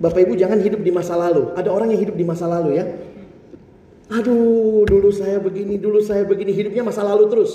Bapak 0.00 0.24
Ibu 0.24 0.40
jangan 0.40 0.56
hidup 0.56 0.80
di 0.80 0.88
masa 0.88 1.20
lalu. 1.20 1.52
Ada 1.52 1.68
orang 1.68 1.92
yang 1.92 2.00
hidup 2.08 2.16
di 2.16 2.24
masa 2.24 2.48
lalu 2.48 2.80
ya. 2.80 2.88
Aduh, 4.08 4.88
dulu 4.88 5.12
saya 5.12 5.36
begini, 5.36 5.76
dulu 5.76 6.00
saya 6.00 6.24
begini, 6.24 6.50
hidupnya 6.56 6.80
masa 6.80 7.04
lalu 7.04 7.28
terus. 7.28 7.52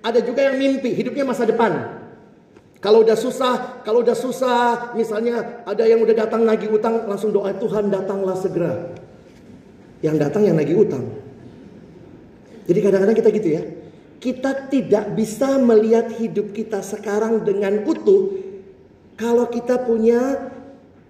Ada 0.00 0.24
juga 0.24 0.48
yang 0.48 0.56
mimpi, 0.56 0.96
hidupnya 0.96 1.28
masa 1.28 1.44
depan. 1.44 2.00
Kalau 2.82 3.04
udah 3.06 3.14
susah, 3.14 3.84
kalau 3.86 4.02
udah 4.02 4.16
susah, 4.16 4.96
misalnya 4.98 5.62
ada 5.62 5.84
yang 5.86 6.02
udah 6.02 6.16
datang 6.26 6.42
lagi 6.42 6.66
utang, 6.66 7.06
langsung 7.06 7.30
doa 7.30 7.54
Tuhan 7.54 7.92
datanglah 7.92 8.34
segera. 8.34 8.96
Yang 10.02 10.16
datang 10.26 10.42
yang 10.48 10.56
lagi 10.58 10.74
utang. 10.74 11.04
Jadi 12.66 12.78
kadang-kadang 12.80 13.16
kita 13.20 13.28
gitu 13.30 13.48
ya 13.60 13.62
kita 14.22 14.70
tidak 14.70 15.18
bisa 15.18 15.58
melihat 15.58 16.14
hidup 16.14 16.54
kita 16.54 16.78
sekarang 16.78 17.42
dengan 17.42 17.82
utuh 17.82 18.38
kalau 19.18 19.50
kita 19.50 19.82
punya 19.82 20.54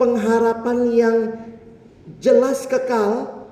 pengharapan 0.00 0.78
yang 0.96 1.16
jelas 2.24 2.64
kekal, 2.64 3.44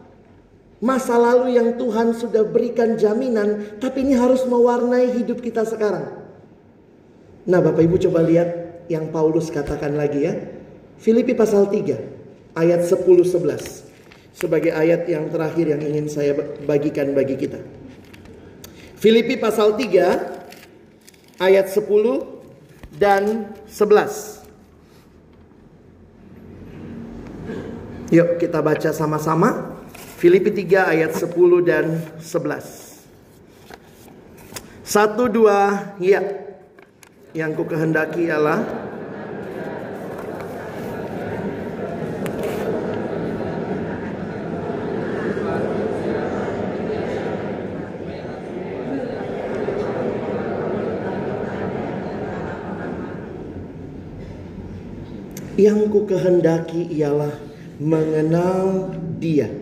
masa 0.81 1.15
lalu 1.21 1.61
yang 1.61 1.77
Tuhan 1.77 2.17
sudah 2.17 2.43
berikan 2.49 2.97
jaminan, 2.97 3.79
tapi 3.79 4.03
ini 4.03 4.17
harus 4.17 4.49
mewarnai 4.49 5.13
hidup 5.15 5.45
kita 5.45 5.69
sekarang. 5.69 6.09
Nah, 7.45 7.61
Bapak 7.61 7.85
Ibu 7.85 8.01
coba 8.09 8.25
lihat 8.25 8.83
yang 8.89 9.13
Paulus 9.13 9.53
katakan 9.53 9.95
lagi 9.95 10.25
ya. 10.25 10.35
Filipi 11.01 11.33
pasal 11.33 11.69
3 11.69 12.57
ayat 12.57 12.81
10 12.85 12.97
11 13.07 14.37
sebagai 14.37 14.73
ayat 14.73 15.09
yang 15.09 15.29
terakhir 15.33 15.73
yang 15.73 15.81
ingin 15.85 16.07
saya 16.09 16.33
bagikan 16.65 17.13
bagi 17.13 17.37
kita. 17.41 17.61
Filipi 19.01 19.41
pasal 19.41 19.81
3 19.81 21.41
ayat 21.41 21.73
10 21.73 21.89
dan 23.01 23.49
11. 23.65 24.45
Yuk 28.13 28.37
kita 28.37 28.61
baca 28.61 28.93
sama-sama. 28.93 29.73
Filipi 30.21 30.53
3 30.53 30.93
ayat 30.93 31.17
10 31.17 31.33
dan 31.65 31.97
11. 32.21 33.01
Satu 34.85 35.33
dua 35.33 35.97
ya. 35.97 36.21
Yang 37.33 37.51
ku 37.57 37.65
kehendaki 37.73 38.29
ialah 38.29 38.90
Yang 55.61 55.81
ku 55.93 56.01
kehendaki 56.09 56.89
ialah 56.89 57.37
mengenal 57.77 58.97
dia. 59.21 59.53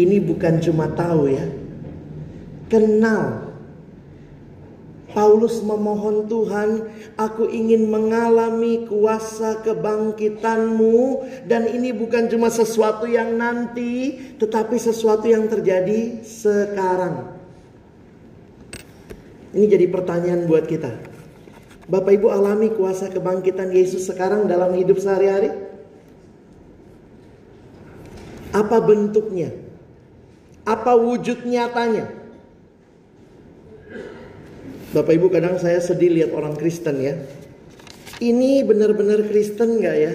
Ini 0.00 0.16
bukan 0.24 0.64
cuma 0.64 0.88
tahu 0.96 1.28
ya. 1.28 1.44
Kenal. 2.72 3.52
Paulus 5.10 5.58
memohon 5.66 6.30
Tuhan, 6.30 6.86
aku 7.18 7.50
ingin 7.50 7.90
mengalami 7.90 8.86
kuasa 8.86 9.58
kebangkitanmu 9.58 11.26
dan 11.50 11.66
ini 11.66 11.90
bukan 11.90 12.30
cuma 12.30 12.46
sesuatu 12.46 13.10
yang 13.10 13.34
nanti, 13.34 14.14
tetapi 14.38 14.78
sesuatu 14.78 15.26
yang 15.26 15.50
terjadi 15.50 16.22
sekarang. 16.22 17.26
Ini 19.50 19.66
jadi 19.66 19.90
pertanyaan 19.90 20.46
buat 20.46 20.70
kita. 20.70 21.09
Bapak 21.90 22.22
Ibu 22.22 22.30
alami 22.30 22.70
kuasa 22.70 23.10
kebangkitan 23.10 23.74
Yesus 23.74 24.06
sekarang 24.06 24.46
dalam 24.46 24.70
hidup 24.78 25.02
sehari-hari? 25.02 25.50
Apa 28.54 28.78
bentuknya? 28.78 29.50
Apa 30.62 30.94
wujud 30.94 31.42
nyatanya? 31.42 32.06
Bapak 34.94 35.18
Ibu 35.18 35.34
kadang 35.34 35.58
saya 35.58 35.82
sedih 35.82 36.14
lihat 36.14 36.30
orang 36.30 36.54
Kristen 36.54 37.02
ya. 37.02 37.18
Ini 38.22 38.62
benar-benar 38.62 39.26
Kristen 39.26 39.82
nggak 39.82 39.96
ya? 39.98 40.12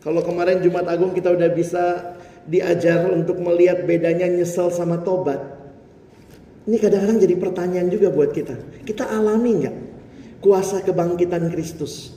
Kalau 0.00 0.24
kemarin 0.24 0.64
Jumat 0.64 0.88
Agung 0.88 1.12
kita 1.12 1.28
udah 1.28 1.52
bisa 1.52 2.16
diajar 2.48 3.04
untuk 3.12 3.36
melihat 3.36 3.84
bedanya 3.84 4.32
nyesel 4.32 4.72
sama 4.72 5.04
tobat. 5.04 5.44
Ini 6.64 6.76
kadang-kadang 6.80 7.20
jadi 7.20 7.36
pertanyaan 7.36 7.88
juga 7.92 8.08
buat 8.08 8.32
kita. 8.32 8.56
Kita 8.88 9.12
alami 9.12 9.52
nggak 9.60 9.89
kuasa 10.40 10.80
kebangkitan 10.82 11.52
Kristus? 11.52 12.16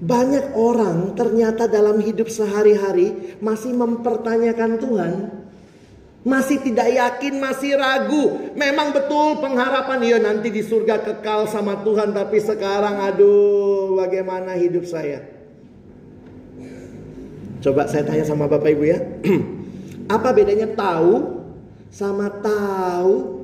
Banyak 0.00 0.56
orang 0.56 1.12
ternyata 1.12 1.68
dalam 1.68 2.00
hidup 2.00 2.32
sehari-hari 2.32 3.36
masih 3.44 3.76
mempertanyakan 3.76 4.80
Tuhan. 4.80 5.12
Masih 6.20 6.60
tidak 6.60 6.88
yakin, 6.88 7.36
masih 7.36 7.76
ragu. 7.76 8.52
Memang 8.56 8.96
betul 8.96 9.40
pengharapan 9.44 10.00
ya 10.04 10.18
nanti 10.20 10.48
di 10.48 10.64
surga 10.64 11.04
kekal 11.04 11.48
sama 11.52 11.84
Tuhan. 11.84 12.16
Tapi 12.16 12.40
sekarang 12.40 12.96
aduh 13.12 13.96
bagaimana 14.00 14.56
hidup 14.56 14.88
saya. 14.88 15.20
Coba 17.60 17.84
saya 17.84 18.08
tanya 18.08 18.24
sama 18.24 18.48
Bapak 18.48 18.72
Ibu 18.72 18.84
ya. 18.88 19.04
Apa 20.16 20.32
bedanya 20.32 20.68
tahu 20.72 21.44
sama 21.92 22.32
tahu? 22.40 23.36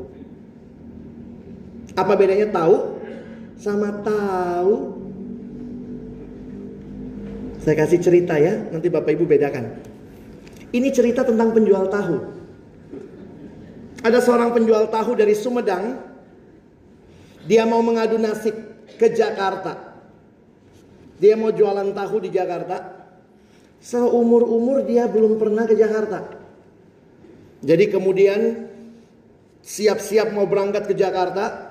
Apa 1.96 2.12
bedanya 2.16 2.48
tahu 2.48 2.95
sama 3.60 3.90
tahu? 4.04 4.74
Saya 7.66 7.74
kasih 7.82 7.98
cerita 7.98 8.38
ya, 8.38 8.70
nanti 8.70 8.86
Bapak 8.86 9.10
Ibu 9.18 9.26
bedakan. 9.26 9.82
Ini 10.70 10.88
cerita 10.94 11.26
tentang 11.26 11.50
penjual 11.50 11.90
tahu. 11.90 12.16
Ada 14.06 14.22
seorang 14.22 14.54
penjual 14.54 14.86
tahu 14.86 15.18
dari 15.18 15.34
Sumedang. 15.34 15.98
Dia 17.46 17.66
mau 17.66 17.82
mengadu 17.82 18.22
nasib 18.22 18.54
ke 18.94 19.10
Jakarta. 19.10 19.98
Dia 21.18 21.34
mau 21.34 21.50
jualan 21.50 21.90
tahu 21.90 22.22
di 22.22 22.30
Jakarta. 22.30 23.08
Seumur-umur 23.82 24.86
dia 24.86 25.10
belum 25.10 25.38
pernah 25.38 25.66
ke 25.66 25.74
Jakarta. 25.74 26.22
Jadi 27.66 27.84
kemudian 27.90 28.70
siap-siap 29.66 30.30
mau 30.30 30.46
berangkat 30.46 30.86
ke 30.86 30.94
Jakarta. 30.94 31.65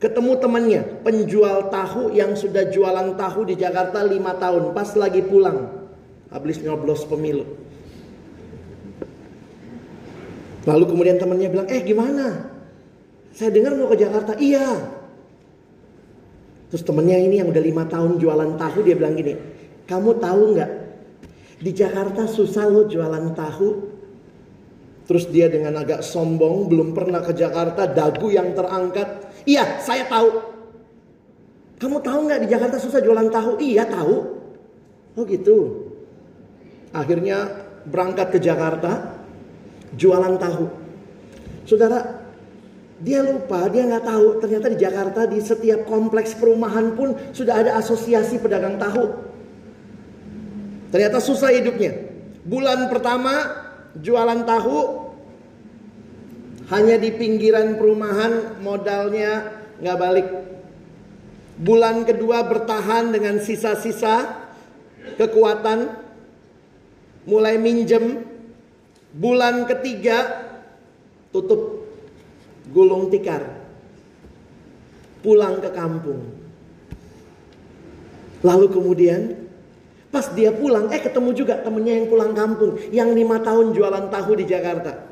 Ketemu 0.00 0.32
temannya, 0.40 0.82
penjual 1.04 1.68
tahu 1.68 2.16
yang 2.16 2.32
sudah 2.32 2.72
jualan 2.72 3.20
tahu 3.20 3.44
di 3.44 3.54
Jakarta 3.60 4.00
lima 4.00 4.32
tahun. 4.32 4.72
Pas 4.72 4.96
lagi 4.96 5.20
pulang. 5.20 5.68
Habis 6.32 6.64
nyoblos 6.64 7.04
pemilu. 7.04 7.44
Lalu 10.64 10.84
kemudian 10.88 11.20
temannya 11.20 11.48
bilang, 11.52 11.68
eh 11.68 11.84
gimana? 11.84 12.48
Saya 13.36 13.52
dengar 13.52 13.76
mau 13.76 13.92
ke 13.92 14.00
Jakarta. 14.00 14.40
Iya. 14.40 14.88
Terus 16.72 16.80
temennya 16.86 17.20
ini 17.20 17.42
yang 17.42 17.52
udah 17.52 17.60
lima 17.60 17.84
tahun 17.84 18.16
jualan 18.16 18.56
tahu 18.56 18.86
dia 18.86 18.94
bilang 18.94 19.18
gini, 19.18 19.34
kamu 19.84 20.22
tahu 20.22 20.40
nggak? 20.54 20.70
Di 21.60 21.70
Jakarta 21.76 22.24
susah 22.24 22.64
lo 22.70 22.88
jualan 22.88 23.36
tahu. 23.36 23.68
Terus 25.10 25.26
dia 25.28 25.50
dengan 25.50 25.74
agak 25.82 26.06
sombong, 26.06 26.70
belum 26.70 26.94
pernah 26.94 27.18
ke 27.20 27.34
Jakarta, 27.34 27.90
dagu 27.90 28.30
yang 28.30 28.54
terangkat. 28.54 29.29
Iya, 29.50 29.82
saya 29.82 30.06
tahu. 30.06 30.30
Kamu 31.82 31.98
tahu 32.06 32.18
nggak 32.30 32.40
di 32.46 32.48
Jakarta 32.54 32.76
susah 32.78 33.02
jualan 33.02 33.26
tahu? 33.34 33.58
Iya 33.58 33.82
tahu. 33.90 34.16
Oh 35.18 35.24
gitu. 35.26 35.90
Akhirnya 36.94 37.66
berangkat 37.82 38.30
ke 38.30 38.38
Jakarta, 38.38 39.16
jualan 39.98 40.38
tahu. 40.38 40.70
Saudara, 41.66 42.20
dia 43.00 43.24
lupa, 43.26 43.66
dia 43.72 43.88
nggak 43.90 44.04
tahu 44.06 44.26
ternyata 44.38 44.66
di 44.70 44.78
Jakarta 44.78 45.20
di 45.26 45.38
setiap 45.40 45.88
kompleks 45.88 46.36
perumahan 46.36 46.94
pun 46.94 47.16
sudah 47.32 47.64
ada 47.64 47.80
asosiasi 47.80 48.38
pedagang 48.38 48.76
tahu. 48.78 49.08
Ternyata 50.94 51.18
susah 51.18 51.50
hidupnya. 51.54 51.96
Bulan 52.44 52.86
pertama 52.92 53.50
jualan 53.98 54.44
tahu 54.44 54.99
hanya 56.70 56.96
di 56.96 57.10
pinggiran 57.10 57.74
perumahan 57.76 58.62
modalnya 58.62 59.50
nggak 59.82 59.98
balik. 59.98 60.28
Bulan 61.60 62.08
kedua 62.08 62.46
bertahan 62.46 63.12
dengan 63.12 63.42
sisa-sisa 63.42 64.48
kekuatan 65.20 65.92
mulai 67.28 67.60
minjem 67.60 68.30
Bulan 69.10 69.66
ketiga 69.66 70.46
tutup 71.34 71.82
gulung 72.70 73.10
tikar. 73.10 73.42
Pulang 75.20 75.58
ke 75.58 75.70
kampung. 75.74 76.30
Lalu 78.46 78.66
kemudian 78.70 79.34
pas 80.14 80.30
dia 80.32 80.54
pulang 80.54 80.88
eh 80.94 81.02
ketemu 81.02 81.30
juga 81.34 81.58
temennya 81.58 81.98
yang 81.98 82.06
pulang 82.06 82.32
kampung. 82.38 82.78
Yang 82.94 83.10
lima 83.18 83.42
tahun 83.42 83.74
jualan 83.74 84.06
tahu 84.14 84.30
di 84.38 84.46
Jakarta. 84.46 85.09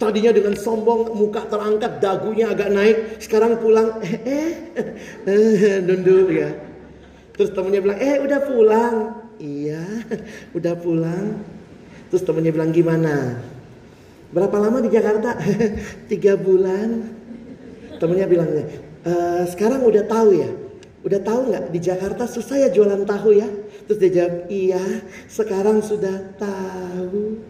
Tadinya 0.00 0.32
dengan 0.32 0.56
sombong 0.56 1.12
muka 1.12 1.44
terangkat 1.44 2.00
dagunya 2.00 2.48
agak 2.48 2.72
naik. 2.72 3.20
Sekarang 3.20 3.60
pulang 3.60 4.00
eh 4.00 4.16
eh, 4.24 4.48
eh 5.28 5.76
nunduk 5.84 6.32
ya. 6.32 6.56
Terus 7.36 7.52
temennya 7.52 7.84
bilang 7.84 8.00
eh 8.00 8.16
udah 8.16 8.40
pulang. 8.48 8.96
Iya 9.36 9.84
udah 10.56 10.74
pulang. 10.80 11.44
Terus 12.08 12.24
temennya 12.24 12.48
bilang 12.48 12.72
gimana? 12.72 13.44
Berapa 14.32 14.56
lama 14.56 14.80
di 14.80 14.88
Jakarta? 14.88 15.36
Tiga 16.10 16.38
bulan. 16.40 17.20
Temennya 18.00 18.24
bilang, 18.24 18.48
e, 19.04 19.12
sekarang 19.52 19.84
udah 19.84 20.08
tahu 20.08 20.32
ya? 20.32 20.50
Udah 21.04 21.20
tahu 21.20 21.52
nggak 21.52 21.64
di 21.68 21.80
Jakarta 21.82 22.24
susah 22.24 22.56
ya 22.64 22.68
jualan 22.72 23.04
tahu 23.04 23.36
ya? 23.36 23.48
Terus 23.84 23.98
dia 24.00 24.10
jawab, 24.16 24.34
iya 24.48 24.84
sekarang 25.28 25.84
sudah 25.84 26.32
tahu. 26.40 27.42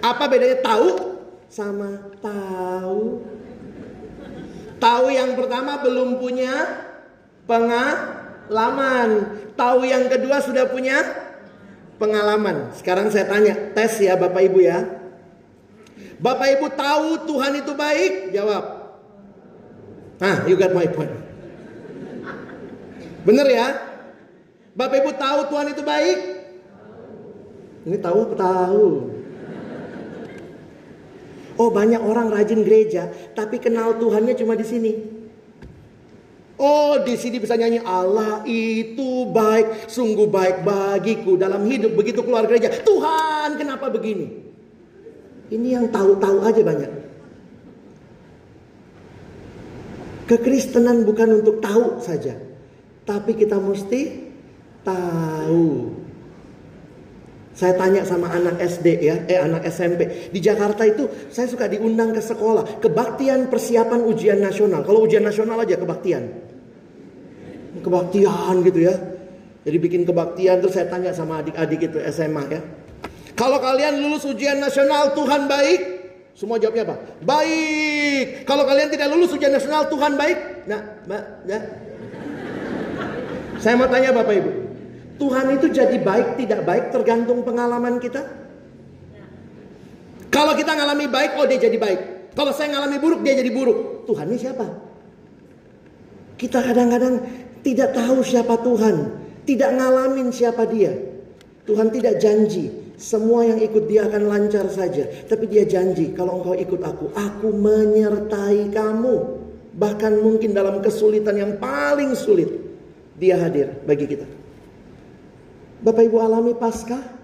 Apa 0.00 0.24
bedanya 0.32 0.58
tahu 0.64 1.20
sama 1.52 2.08
tahu? 2.24 3.20
Tahu 4.80 5.06
yang 5.12 5.36
pertama 5.36 5.76
belum 5.84 6.16
punya 6.16 6.52
pengalaman. 7.44 9.36
Tahu 9.52 9.84
yang 9.84 10.08
kedua 10.08 10.40
sudah 10.40 10.64
punya 10.72 11.04
pengalaman. 12.00 12.72
Sekarang 12.72 13.12
saya 13.12 13.28
tanya, 13.28 13.76
tes 13.76 14.00
ya 14.00 14.16
Bapak 14.16 14.40
Ibu 14.48 14.58
ya. 14.64 14.88
Bapak 16.16 16.48
Ibu 16.56 16.66
tahu 16.72 17.28
Tuhan 17.28 17.60
itu 17.60 17.72
baik? 17.76 18.32
Jawab. 18.32 18.64
Ah, 20.20 20.48
you 20.48 20.56
got 20.56 20.72
my 20.72 20.88
point. 20.88 21.12
Bener 23.20 23.44
ya? 23.52 23.76
Bapak 24.72 25.04
Ibu 25.04 25.12
tahu 25.20 25.40
Tuhan 25.52 25.66
itu 25.76 25.82
baik? 25.84 26.18
Ini 27.84 27.96
tahu 28.00 28.32
tahu? 28.32 29.09
Oh 31.60 31.68
banyak 31.68 32.00
orang 32.00 32.32
rajin 32.32 32.64
gereja, 32.64 33.12
tapi 33.36 33.60
kenal 33.60 34.00
Tuhannya 34.00 34.32
cuma 34.32 34.56
di 34.56 34.64
sini. 34.64 34.92
Oh, 36.56 36.96
di 37.04 37.20
sini 37.20 37.36
bisa 37.36 37.52
nyanyi 37.52 37.84
Allah 37.84 38.40
itu 38.48 39.28
baik, 39.28 39.84
sungguh 39.84 40.24
baik 40.24 40.64
bagiku 40.64 41.36
dalam 41.36 41.68
hidup 41.68 41.92
begitu 41.92 42.24
keluar 42.24 42.48
gereja. 42.48 42.72
Tuhan, 42.80 43.60
kenapa 43.60 43.92
begini? 43.92 44.40
Ini 45.52 45.68
yang 45.68 45.86
tahu-tahu 45.92 46.48
aja 46.48 46.60
banyak. 46.64 46.92
Kekristenan 50.32 51.04
bukan 51.04 51.44
untuk 51.44 51.60
tahu 51.60 52.00
saja, 52.00 52.40
tapi 53.04 53.36
kita 53.36 53.60
mesti 53.60 54.32
tahu. 54.80 55.99
Saya 57.60 57.76
tanya 57.76 58.08
sama 58.08 58.32
anak 58.32 58.56
SD 58.56 58.86
ya, 59.04 59.20
eh 59.28 59.36
anak 59.36 59.68
SMP. 59.68 60.32
Di 60.32 60.40
Jakarta 60.40 60.88
itu 60.88 61.04
saya 61.28 61.44
suka 61.44 61.68
diundang 61.68 62.16
ke 62.16 62.24
sekolah. 62.24 62.80
Kebaktian 62.80 63.52
persiapan 63.52 64.00
ujian 64.00 64.40
nasional. 64.40 64.80
Kalau 64.80 65.04
ujian 65.04 65.20
nasional 65.20 65.60
aja 65.60 65.76
kebaktian 65.76 66.24
kebaktian 67.78 68.54
gitu 68.66 68.80
ya. 68.82 68.94
Jadi 69.60 69.76
bikin 69.76 70.02
kebaktian 70.08 70.58
terus 70.64 70.74
saya 70.74 70.88
tanya 70.88 71.12
sama 71.12 71.44
adik-adik 71.44 71.92
itu 71.92 71.98
SMA 72.10 72.42
ya. 72.48 72.60
Kalau 73.36 73.60
kalian 73.60 74.00
lulus 74.00 74.24
ujian 74.26 74.60
nasional 74.60 75.12
Tuhan 75.16 75.48
baik, 75.48 75.80
semua 76.36 76.56
jawabnya 76.60 76.88
apa? 76.92 76.96
Baik. 77.24 78.44
Kalau 78.44 78.64
kalian 78.64 78.88
tidak 78.92 79.08
lulus 79.12 79.32
ujian 79.32 79.52
nasional 79.52 79.88
Tuhan 79.88 80.16
baik? 80.16 80.38
Nah, 80.68 80.80
mbak, 81.08 81.22
ya. 81.48 81.60
Saya 83.60 83.76
mau 83.76 83.88
tanya 83.92 84.16
Bapak 84.16 84.34
Ibu. 84.40 84.50
Tuhan 85.20 85.46
itu 85.52 85.68
jadi 85.68 86.00
baik 86.00 86.40
tidak 86.40 86.64
baik 86.64 86.84
tergantung 86.96 87.44
pengalaman 87.44 88.00
kita. 88.00 88.24
Kalau 90.32 90.56
kita 90.56 90.72
ngalami 90.72 91.12
baik, 91.12 91.36
oh 91.36 91.44
dia 91.44 91.60
jadi 91.60 91.76
baik. 91.76 92.32
Kalau 92.32 92.56
saya 92.56 92.72
ngalami 92.72 92.96
buruk, 92.96 93.20
dia 93.20 93.36
jadi 93.36 93.52
buruk. 93.52 94.08
Tuhan 94.08 94.32
ini 94.32 94.38
siapa? 94.40 94.64
Kita 96.40 96.64
kadang-kadang 96.64 97.20
tidak 97.60 97.92
tahu 97.92 98.24
siapa 98.24 98.56
Tuhan, 98.64 98.96
tidak 99.44 99.70
ngalamin 99.76 100.32
siapa 100.32 100.64
Dia. 100.64 100.96
Tuhan 101.68 101.92
tidak 101.92 102.16
janji 102.16 102.72
semua 102.96 103.44
yang 103.44 103.60
ikut 103.60 103.84
Dia 103.84 104.08
akan 104.08 104.24
lancar 104.24 104.72
saja, 104.72 105.04
tapi 105.28 105.52
Dia 105.52 105.68
janji 105.68 106.16
kalau 106.16 106.40
engkau 106.40 106.56
ikut 106.56 106.80
aku, 106.80 107.12
aku 107.12 107.52
menyertai 107.52 108.72
kamu. 108.72 109.14
Bahkan 109.76 110.12
mungkin 110.24 110.56
dalam 110.56 110.80
kesulitan 110.80 111.36
yang 111.36 111.52
paling 111.60 112.16
sulit, 112.16 112.48
Dia 113.20 113.36
hadir 113.36 113.84
bagi 113.84 114.08
kita. 114.08 114.39
Bapak 115.80 116.02
Ibu 116.06 116.16
alami 116.20 116.52
Paskah? 116.56 117.20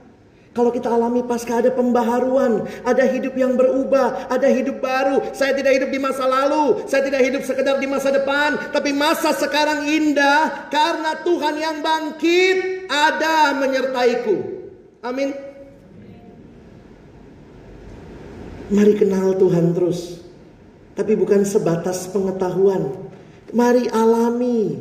Kalau 0.56 0.72
kita 0.72 0.88
alami 0.88 1.20
pasca 1.20 1.60
ada 1.60 1.68
pembaharuan, 1.68 2.64
ada 2.80 3.04
hidup 3.04 3.36
yang 3.36 3.60
berubah, 3.60 4.32
ada 4.32 4.48
hidup 4.48 4.80
baru. 4.80 5.20
Saya 5.36 5.52
tidak 5.52 5.76
hidup 5.76 5.92
di 5.92 6.00
masa 6.00 6.24
lalu, 6.24 6.80
saya 6.88 7.04
tidak 7.04 7.28
hidup 7.28 7.44
sekedar 7.44 7.76
di 7.76 7.84
masa 7.84 8.08
depan, 8.08 8.72
tapi 8.72 8.96
masa 8.96 9.36
sekarang 9.36 9.84
indah 9.84 10.72
karena 10.72 11.12
Tuhan 11.20 11.60
yang 11.60 11.84
bangkit 11.84 12.88
ada 12.88 13.52
menyertaiku. 13.52 14.36
Amin. 15.04 15.36
Mari 18.72 18.96
kenal 18.96 19.36
Tuhan 19.36 19.76
terus. 19.76 20.24
Tapi 20.96 21.12
bukan 21.20 21.44
sebatas 21.44 22.08
pengetahuan. 22.08 22.96
Mari 23.52 23.92
alami 23.92 24.80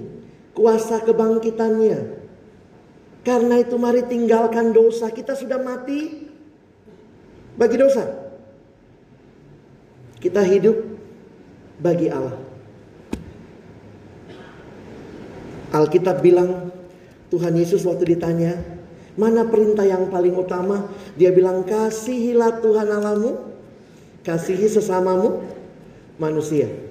kuasa 0.55 1.03
kebangkitannya. 1.03 2.24
Karena 3.25 3.57
itu 3.57 3.73
mari 3.81 4.05
tinggalkan 4.05 4.69
dosa. 4.69 5.09
Kita 5.09 5.33
sudah 5.33 5.57
mati 5.57 6.29
bagi 7.57 7.81
dosa. 7.81 8.05
Kita 10.21 10.45
hidup 10.45 10.77
bagi 11.81 12.13
Allah. 12.13 12.37
Alkitab 15.73 16.21
bilang 16.21 16.69
Tuhan 17.33 17.57
Yesus 17.57 17.81
waktu 17.83 18.15
ditanya, 18.15 18.61
mana 19.17 19.49
perintah 19.49 19.83
yang 19.83 20.07
paling 20.13 20.37
utama? 20.37 20.87
Dia 21.17 21.33
bilang 21.33 21.65
kasihilah 21.65 22.61
Tuhan 22.61 22.87
Allahmu, 22.87 23.41
kasihi 24.21 24.69
sesamamu 24.69 25.41
manusia. 26.21 26.84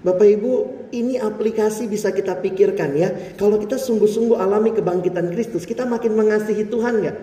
Bapak 0.00 0.24
Ibu, 0.24 0.52
ini 0.96 1.20
aplikasi 1.20 1.84
bisa 1.84 2.08
kita 2.08 2.40
pikirkan 2.40 2.96
ya. 2.96 3.12
Kalau 3.36 3.60
kita 3.60 3.76
sungguh-sungguh 3.76 4.32
alami 4.40 4.72
kebangkitan 4.72 5.28
Kristus, 5.28 5.68
kita 5.68 5.84
makin 5.84 6.16
mengasihi 6.16 6.64
Tuhan 6.64 7.04
nggak? 7.04 7.16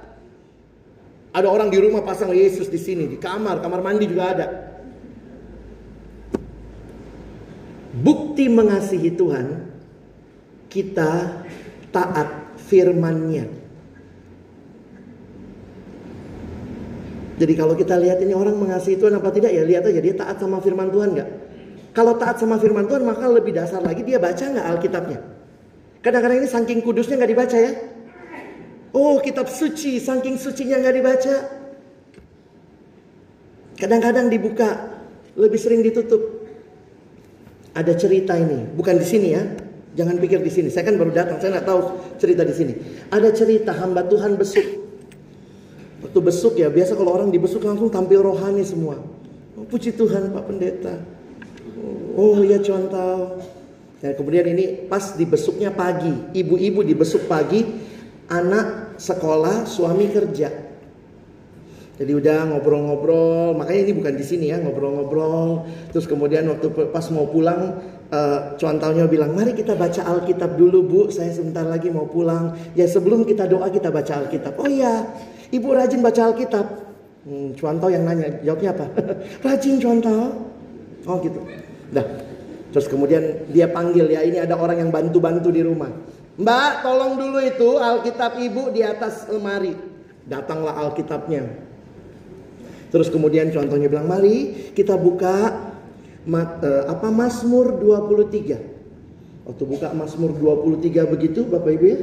Ada 1.35 1.51
orang 1.51 1.74
di 1.74 1.83
rumah 1.83 2.07
pasang 2.07 2.30
Yesus 2.30 2.70
di 2.70 2.78
sini, 2.78 3.11
di 3.11 3.18
kamar, 3.18 3.59
kamar 3.59 3.83
mandi 3.83 4.07
juga 4.07 4.30
ada. 4.30 4.72
Bukti 8.33 8.49
mengasihi 8.49 9.12
Tuhan, 9.12 9.61
kita 10.72 11.45
taat 11.93 12.57
firman-Nya. 12.64 13.45
Jadi 17.37 17.53
kalau 17.53 17.76
kita 17.76 17.93
lihat 18.01 18.24
ini 18.24 18.33
orang 18.33 18.57
mengasihi 18.57 18.97
Tuhan 18.97 19.20
apa 19.20 19.28
tidak 19.37 19.53
ya 19.53 19.68
lihat 19.68 19.85
aja 19.85 20.01
dia 20.01 20.16
taat 20.16 20.41
sama 20.41 20.64
firman 20.64 20.89
Tuhan 20.89 21.12
nggak? 21.12 21.28
Kalau 21.93 22.16
taat 22.16 22.41
sama 22.41 22.57
firman 22.57 22.89
Tuhan 22.89 23.05
maka 23.05 23.28
lebih 23.28 23.53
dasar 23.53 23.85
lagi 23.85 24.01
dia 24.01 24.16
baca 24.16 24.41
nggak 24.41 24.64
Alkitabnya? 24.64 25.20
Kadang-kadang 26.01 26.41
ini 26.41 26.49
saking 26.49 26.80
kudusnya 26.80 27.20
nggak 27.20 27.33
dibaca 27.37 27.57
ya? 27.61 27.72
Oh 28.97 29.20
kitab 29.20 29.53
suci 29.53 30.01
saking 30.01 30.41
sucinya 30.41 30.80
nggak 30.80 30.97
dibaca. 30.97 31.37
Kadang-kadang 33.76 34.33
dibuka 34.33 34.89
lebih 35.37 35.61
sering 35.61 35.85
ditutup 35.85 36.41
ada 37.73 37.93
cerita 37.97 38.37
ini, 38.37 38.68
bukan 38.77 39.01
di 39.01 39.07
sini 39.07 39.29
ya. 39.33 39.45
Jangan 39.93 40.16
pikir 40.16 40.41
di 40.41 40.49
sini. 40.49 40.73
Saya 40.73 40.89
kan 40.89 40.97
baru 40.97 41.12
datang, 41.12 41.37
saya 41.37 41.61
nggak 41.61 41.68
tahu 41.68 41.81
cerita 42.16 42.49
di 42.49 42.55
sini. 42.57 42.73
Ada 43.12 43.29
cerita 43.37 43.77
hamba 43.77 44.09
Tuhan 44.09 44.41
besuk. 44.41 44.64
Waktu 46.01 46.18
besuk 46.25 46.57
ya, 46.57 46.73
biasa 46.73 46.97
kalau 46.97 47.12
orang 47.12 47.29
dibesuk 47.29 47.61
langsung 47.61 47.93
tampil 47.93 48.25
rohani 48.25 48.64
semua. 48.64 48.97
Oh, 49.53 49.68
puji 49.68 49.93
Tuhan 49.93 50.33
Pak 50.33 50.45
Pendeta. 50.49 50.97
Oh 52.16 52.41
ya 52.41 52.57
contoh. 52.64 53.41
Dan 54.01 54.18
kemudian 54.18 54.49
ini 54.49 54.89
pas 54.91 55.14
dibesuknya 55.14 55.70
pagi, 55.70 56.11
ibu-ibu 56.35 56.83
dibesuk 56.83 57.31
pagi, 57.31 57.62
anak 58.27 58.99
sekolah, 58.99 59.68
suami 59.68 60.11
kerja. 60.11 60.51
Jadi 61.93 62.12
udah 62.16 62.49
ngobrol-ngobrol, 62.49 63.53
makanya 63.53 63.80
ini 63.84 63.93
bukan 64.01 64.14
di 64.16 64.24
sini 64.24 64.49
ya 64.49 64.57
ngobrol-ngobrol. 64.64 65.68
Terus 65.93 66.09
kemudian 66.09 66.49
waktu 66.49 66.72
pas 66.88 67.05
mau 67.12 67.28
pulang, 67.28 67.84
uh, 68.09 68.57
cuantaunya 68.57 69.05
bilang, 69.05 69.36
mari 69.36 69.53
kita 69.53 69.76
baca 69.76 70.01
Alkitab 70.01 70.57
dulu 70.57 70.80
bu, 70.88 71.01
saya 71.12 71.28
sebentar 71.36 71.68
lagi 71.68 71.93
mau 71.93 72.09
pulang. 72.09 72.57
Ya 72.72 72.88
sebelum 72.88 73.28
kita 73.28 73.45
doa 73.45 73.68
kita 73.68 73.93
baca 73.93 74.24
Alkitab. 74.24 74.57
Oh 74.57 74.64
iya, 74.64 75.05
ibu 75.53 75.68
rajin 75.68 76.01
baca 76.01 76.32
Alkitab. 76.32 76.66
Hmm, 77.28 77.53
cuantau 77.61 77.93
yang 77.93 78.09
nanya, 78.09 78.40
jawabnya 78.40 78.72
apa? 78.72 78.86
rajin 79.47 79.76
cuantau. 79.76 80.49
Oh 81.05 81.16
gitu. 81.20 81.45
Dah. 81.93 82.07
Terus 82.72 82.88
kemudian 82.88 83.53
dia 83.53 83.68
panggil 83.68 84.09
ya, 84.09 84.24
ini 84.24 84.40
ada 84.40 84.57
orang 84.57 84.80
yang 84.80 84.88
bantu-bantu 84.88 85.53
di 85.53 85.61
rumah. 85.61 85.93
Mbak, 86.40 86.72
tolong 86.80 87.20
dulu 87.20 87.38
itu 87.45 87.76
Alkitab 87.76 88.40
ibu 88.40 88.72
di 88.72 88.80
atas 88.80 89.28
lemari. 89.28 89.76
Datanglah 90.24 90.80
Alkitabnya. 90.80 91.72
Terus 92.93 93.09
kemudian 93.09 93.49
contohnya 93.49 93.88
bilang, 93.88 94.05
mari 94.05 94.68
kita 94.76 95.01
buka 95.01 95.64
mat, 96.28 96.61
uh, 96.61 96.93
apa 96.93 97.09
Mazmur 97.09 97.80
23. 97.80 99.49
Waktu 99.49 99.64
buka 99.64 99.90
Mazmur 99.97 100.36
23 100.36 101.09
begitu 101.09 101.49
Bapak 101.49 101.72
Ibu 101.72 101.86
ya. 101.88 101.99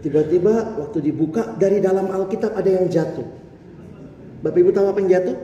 Tiba-tiba 0.00 0.80
waktu 0.80 0.98
dibuka 1.04 1.54
dari 1.60 1.78
dalam 1.84 2.08
Alkitab 2.08 2.56
ada 2.56 2.66
yang 2.72 2.88
jatuh. 2.88 3.24
Bapak 4.40 4.58
Ibu 4.58 4.70
tahu 4.72 4.86
apa 4.88 4.98
yang 5.04 5.10
jatuh? 5.12 5.36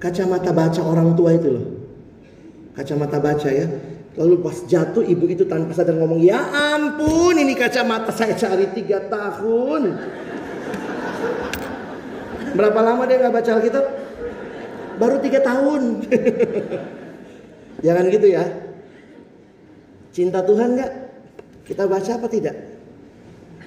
Kacamata 0.00 0.52
baca 0.52 0.80
orang 0.84 1.16
tua 1.16 1.36
itu 1.36 1.48
loh. 1.48 1.66
Kacamata 2.76 3.20
baca 3.20 3.48
ya. 3.48 3.68
Lalu 4.20 4.42
pas 4.42 4.56
jatuh 4.66 5.06
ibu 5.06 5.22
itu 5.30 5.46
tanpa 5.46 5.70
sadar 5.70 5.94
ngomong, 5.94 6.18
ya 6.18 6.42
ampun 6.74 7.38
ini 7.38 7.54
kacamata 7.54 8.10
saya 8.10 8.34
cari 8.34 8.66
tiga 8.74 9.06
tahun. 9.06 9.96
Berapa 12.54 12.80
lama 12.82 13.02
dia 13.06 13.16
nggak 13.22 13.34
baca 13.34 13.50
Alkitab? 13.58 13.84
Baru 15.00 15.16
tiga 15.22 15.40
tahun. 15.40 15.82
Jangan 17.80 18.04
gitu 18.14 18.26
ya. 18.28 18.44
Cinta 20.10 20.42
Tuhan 20.42 20.76
nggak? 20.76 20.92
Kita 21.64 21.86
baca 21.86 22.10
apa 22.18 22.26
tidak? 22.26 22.56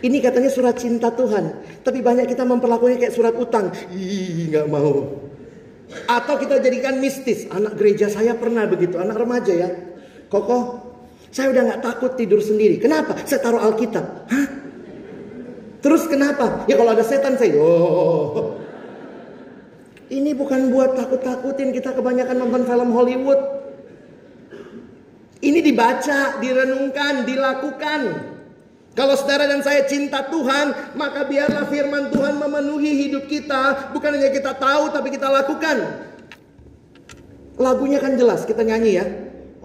Ini 0.03 0.19
katanya 0.19 0.51
surat 0.51 0.75
cinta 0.75 1.15
Tuhan, 1.15 1.63
tapi 1.79 2.03
banyak 2.03 2.27
kita 2.27 2.43
memperlakukannya 2.43 2.99
kayak 2.99 3.15
surat 3.15 3.31
utang. 3.39 3.71
Ih, 3.95 4.51
nggak 4.51 4.67
mau. 4.67 5.07
Atau 6.11 6.35
kita 6.43 6.59
jadikan 6.59 6.99
mistis. 6.99 7.47
Anak 7.47 7.79
gereja 7.79 8.11
saya 8.11 8.35
pernah 8.35 8.67
begitu, 8.67 8.99
anak 8.99 9.15
remaja 9.15 9.55
ya. 9.55 9.71
Kokoh, 10.27 10.83
saya 11.31 11.55
udah 11.55 11.61
nggak 11.71 11.81
takut 11.87 12.19
tidur 12.19 12.43
sendiri. 12.43 12.83
Kenapa? 12.83 13.15
Saya 13.23 13.39
taruh 13.39 13.63
Alkitab. 13.63 14.27
Hah? 14.27 14.47
Terus 15.79 16.03
kenapa? 16.11 16.67
Ya 16.67 16.75
kalau 16.75 16.91
ada 16.91 17.03
setan 17.07 17.39
saya, 17.39 17.55
oh, 17.59 18.59
ini 20.13 20.37
bukan 20.37 20.69
buat 20.69 20.93
takut-takutin 20.93 21.73
kita 21.73 21.97
kebanyakan 21.97 22.37
nonton 22.37 22.63
film 22.69 22.89
Hollywood. 22.93 23.41
Ini 25.43 25.59
dibaca, 25.59 26.39
direnungkan, 26.39 27.27
dilakukan. 27.27 28.01
Kalau 28.93 29.17
saudara 29.17 29.49
dan 29.49 29.65
saya 29.65 29.83
cinta 29.89 30.23
Tuhan, 30.29 30.95
maka 30.95 31.25
biarlah 31.25 31.65
firman 31.67 32.13
Tuhan 32.13 32.37
memenuhi 32.37 33.09
hidup 33.09 33.25
kita. 33.25 33.91
Bukan 33.91 34.13
hanya 34.13 34.29
kita 34.29 34.53
tahu, 34.55 34.93
tapi 34.93 35.09
kita 35.11 35.27
lakukan. 35.27 36.07
Lagunya 37.57 37.97
kan 37.99 38.15
jelas, 38.15 38.45
kita 38.45 38.61
nyanyi 38.61 38.91
ya. 39.01 39.05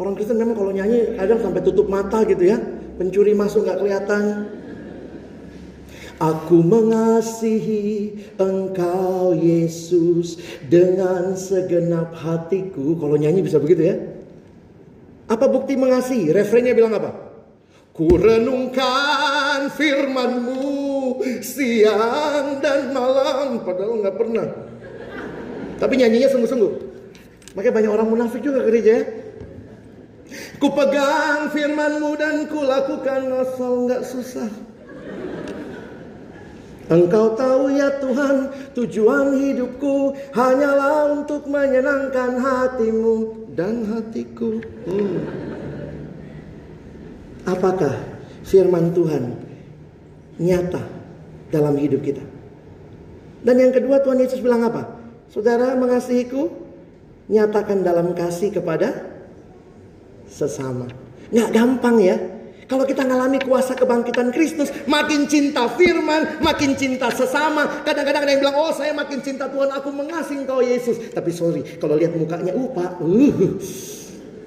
Orang 0.00 0.16
Kristen 0.16 0.40
memang 0.40 0.56
kalau 0.56 0.72
nyanyi 0.72 1.14
kadang 1.14 1.44
sampai 1.44 1.60
tutup 1.60 1.86
mata 1.92 2.24
gitu 2.24 2.42
ya. 2.42 2.56
Pencuri 2.98 3.36
masuk 3.36 3.68
nggak 3.68 3.78
kelihatan. 3.78 4.24
Aku 6.18 6.66
mengasihi 6.66 8.10
engkau 8.42 9.38
Yesus 9.38 10.42
dengan 10.66 11.38
segenap 11.38 12.10
hatiku. 12.10 12.98
Kalau 12.98 13.14
nyanyi 13.14 13.46
bisa 13.46 13.62
begitu 13.62 13.86
ya. 13.86 13.96
Apa 15.30 15.46
bukti 15.46 15.78
mengasihi? 15.78 16.34
Refrennya 16.34 16.74
bilang 16.74 16.98
apa? 16.98 17.14
Ku 17.94 18.18
renungkan 18.18 19.70
firmanmu 19.70 21.22
siang 21.38 22.58
dan 22.58 22.90
malam. 22.90 23.62
Padahal 23.62 24.02
nggak 24.02 24.16
pernah. 24.18 24.46
Tapi 25.78 25.94
nyanyinya 26.02 26.34
sungguh-sungguh. 26.34 26.72
Makanya 27.54 27.74
banyak 27.78 27.92
orang 27.94 28.08
munafik 28.10 28.42
juga 28.42 28.66
gereja 28.66 28.90
ya. 28.90 29.04
Ku 30.58 30.74
pegang 30.74 31.54
firmanmu 31.54 32.10
dan 32.18 32.50
ku 32.50 32.58
lakukan 32.66 33.30
asal 33.38 33.86
nggak 33.86 34.02
susah. 34.02 34.67
Engkau 36.88 37.36
tahu 37.36 37.76
ya 37.76 38.00
Tuhan 38.00 38.48
tujuan 38.72 39.36
hidupku 39.36 40.16
hanyalah 40.32 41.12
untuk 41.12 41.44
menyenangkan 41.44 42.40
hatimu 42.40 43.44
dan 43.52 43.84
hatiku. 43.84 44.56
Hmm. 44.88 45.20
Apakah 47.44 47.92
firman 48.44 48.96
Tuhan 48.96 49.36
nyata 50.40 50.80
dalam 51.52 51.76
hidup 51.76 52.00
kita? 52.00 52.24
Dan 53.44 53.56
yang 53.60 53.72
kedua 53.72 54.00
Tuhan 54.00 54.24
Yesus 54.24 54.40
bilang 54.40 54.64
apa? 54.64 54.88
Saudara 55.28 55.76
mengasihiku, 55.76 56.48
nyatakan 57.28 57.84
dalam 57.84 58.16
kasih 58.16 58.48
kepada 58.48 58.96
sesama. 60.24 60.88
Nggak 61.28 61.50
gampang 61.52 61.96
ya. 62.00 62.16
Kalau 62.68 62.84
kita 62.84 63.00
ngalami 63.00 63.40
kuasa 63.40 63.72
kebangkitan 63.72 64.28
Kristus, 64.28 64.68
makin 64.84 65.24
cinta 65.24 65.72
firman, 65.72 66.44
makin 66.44 66.76
cinta 66.76 67.08
sesama. 67.08 67.80
Kadang-kadang 67.80 68.28
ada 68.28 68.32
yang 68.36 68.44
bilang, 68.44 68.60
oh 68.60 68.68
saya 68.76 68.92
makin 68.92 69.24
cinta 69.24 69.48
Tuhan, 69.48 69.72
aku 69.72 69.88
mengasihi 69.88 70.44
kau 70.44 70.60
Yesus. 70.60 71.00
Tapi 71.16 71.32
sorry, 71.32 71.64
kalau 71.80 71.96
lihat 71.96 72.12
mukanya, 72.12 72.52
uh 72.52 72.68
pak, 72.68 73.00
uh. 73.00 73.56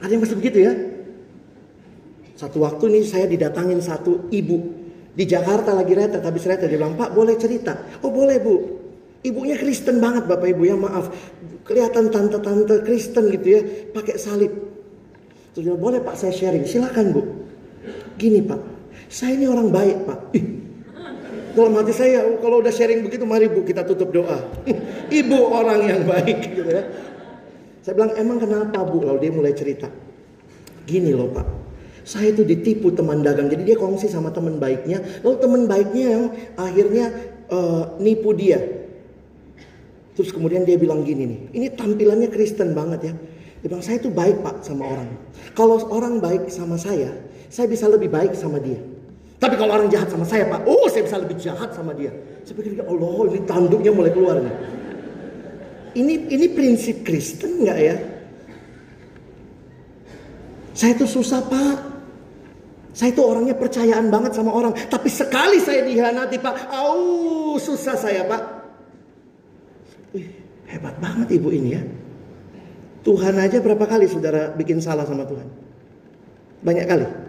Ada 0.05 0.11
yang 0.13 0.21
masih 0.21 0.37
begitu 0.37 0.69
ya? 0.69 0.73
Satu 2.37 2.61
waktu 2.61 2.93
nih 2.93 3.03
saya 3.09 3.25
didatangin 3.25 3.81
satu 3.81 4.29
ibu. 4.29 4.69
Di 5.17 5.25
Jakarta 5.25 5.73
lagi 5.73 5.97
retret, 5.97 6.21
habis 6.21 6.45
retret. 6.45 6.69
Dia 6.69 6.77
bilang, 6.77 6.93
pak 6.93 7.17
boleh 7.17 7.33
cerita? 7.41 7.73
Oh 8.05 8.13
boleh 8.13 8.37
bu. 8.37 8.55
Ibunya 9.25 9.57
Kristen 9.57 9.97
banget 9.97 10.29
bapak 10.29 10.45
ibu 10.45 10.61
ya 10.69 10.77
maaf. 10.77 11.09
Kelihatan 11.65 12.13
tante-tante 12.13 12.85
Kristen 12.85 13.33
gitu 13.33 13.47
ya, 13.49 13.61
pakai 13.97 14.17
salib. 14.21 14.53
Terus 15.57 15.73
dia 15.73 15.73
boleh 15.73 16.05
pak 16.05 16.21
saya 16.21 16.33
sharing, 16.33 16.69
silakan 16.69 17.17
bu. 17.17 17.40
Gini 18.21 18.45
pak, 18.45 18.61
saya 19.09 19.33
ini 19.33 19.49
orang 19.49 19.73
baik 19.73 19.97
pak. 20.05 20.19
Ih, 20.37 20.45
dalam 21.57 21.73
hati 21.73 21.89
saya 21.89 22.21
kalau 22.37 22.61
udah 22.61 22.69
sharing 22.69 23.01
begitu 23.01 23.25
mari 23.25 23.49
bu 23.49 23.65
kita 23.65 23.81
tutup 23.81 24.13
doa. 24.13 24.37
Ibu 25.09 25.39
orang 25.49 25.81
yang 25.89 26.01
baik 26.05 26.37
gitu 26.53 26.69
ya. 26.69 26.85
Saya 27.81 27.97
bilang 27.97 28.13
emang 28.13 28.37
kenapa 28.37 28.85
bu? 28.85 29.01
Lalu 29.01 29.25
dia 29.25 29.31
mulai 29.33 29.57
cerita. 29.57 29.89
Gini 30.85 31.17
loh 31.17 31.33
pak, 31.33 31.49
saya 32.05 32.29
itu 32.29 32.45
ditipu 32.45 32.93
teman 32.93 33.25
dagang. 33.25 33.49
Jadi 33.49 33.73
dia 33.73 33.77
kongsi 33.81 34.05
sama 34.05 34.29
teman 34.29 34.61
baiknya. 34.61 35.01
Lalu 35.25 35.35
teman 35.41 35.61
baiknya 35.65 36.05
yang 36.13 36.23
akhirnya 36.61 37.05
uh, 37.49 37.97
nipu 37.97 38.37
dia. 38.37 38.61
Terus 40.13 40.29
kemudian 40.29 40.61
dia 40.61 40.77
bilang 40.77 41.01
gini 41.01 41.25
nih, 41.25 41.39
ini 41.57 41.67
tampilannya 41.73 42.29
Kristen 42.29 42.77
banget 42.77 43.01
ya. 43.09 43.13
Dia 43.65 43.67
bilang 43.69 43.81
saya 43.81 43.97
itu 43.97 44.13
baik 44.13 44.45
pak 44.45 44.61
sama 44.61 44.85
orang. 44.93 45.09
Kalau 45.57 45.81
orang 45.89 46.21
baik 46.21 46.53
sama 46.53 46.77
saya, 46.77 47.09
saya 47.51 47.67
bisa 47.67 47.91
lebih 47.91 48.07
baik 48.07 48.31
sama 48.31 48.63
dia. 48.63 48.79
Tapi 49.41 49.59
kalau 49.59 49.75
orang 49.75 49.91
jahat 49.91 50.07
sama 50.07 50.23
saya 50.23 50.47
pak, 50.47 50.63
oh 50.63 50.87
saya 50.87 51.03
bisa 51.03 51.17
lebih 51.19 51.35
jahat 51.35 51.75
sama 51.75 51.91
dia. 51.91 52.15
Saya 52.47 52.55
pikir 52.55 52.79
ya 52.79 52.87
Allah 52.87 53.27
ini 53.27 53.41
tanduknya 53.43 53.91
mulai 53.91 54.11
keluar 54.15 54.39
nih. 54.39 54.55
Ini 55.91 56.13
ini 56.31 56.45
prinsip 56.55 57.03
Kristen 57.03 57.67
nggak 57.67 57.79
ya? 57.83 57.95
Saya 60.71 60.95
itu 60.95 61.03
susah 61.03 61.43
pak. 61.43 61.77
Saya 62.95 63.11
itu 63.11 63.23
orangnya 63.23 63.55
percayaan 63.59 64.07
banget 64.07 64.31
sama 64.39 64.55
orang. 64.55 64.71
Tapi 64.71 65.11
sekali 65.11 65.59
saya 65.59 65.83
dihianati 65.83 66.39
pak, 66.39 66.71
au 66.71 67.59
susah 67.59 67.99
saya 67.99 68.23
pak. 68.23 68.41
Wih, 70.15 70.27
hebat 70.71 70.95
banget 71.03 71.35
ibu 71.35 71.51
ini 71.51 71.69
ya. 71.75 71.83
Tuhan 73.01 73.35
aja 73.35 73.59
berapa 73.59 73.83
kali 73.83 74.07
saudara 74.07 74.55
bikin 74.55 74.79
salah 74.79 75.03
sama 75.03 75.27
Tuhan? 75.27 75.47
Banyak 76.61 76.85
kali. 76.87 77.20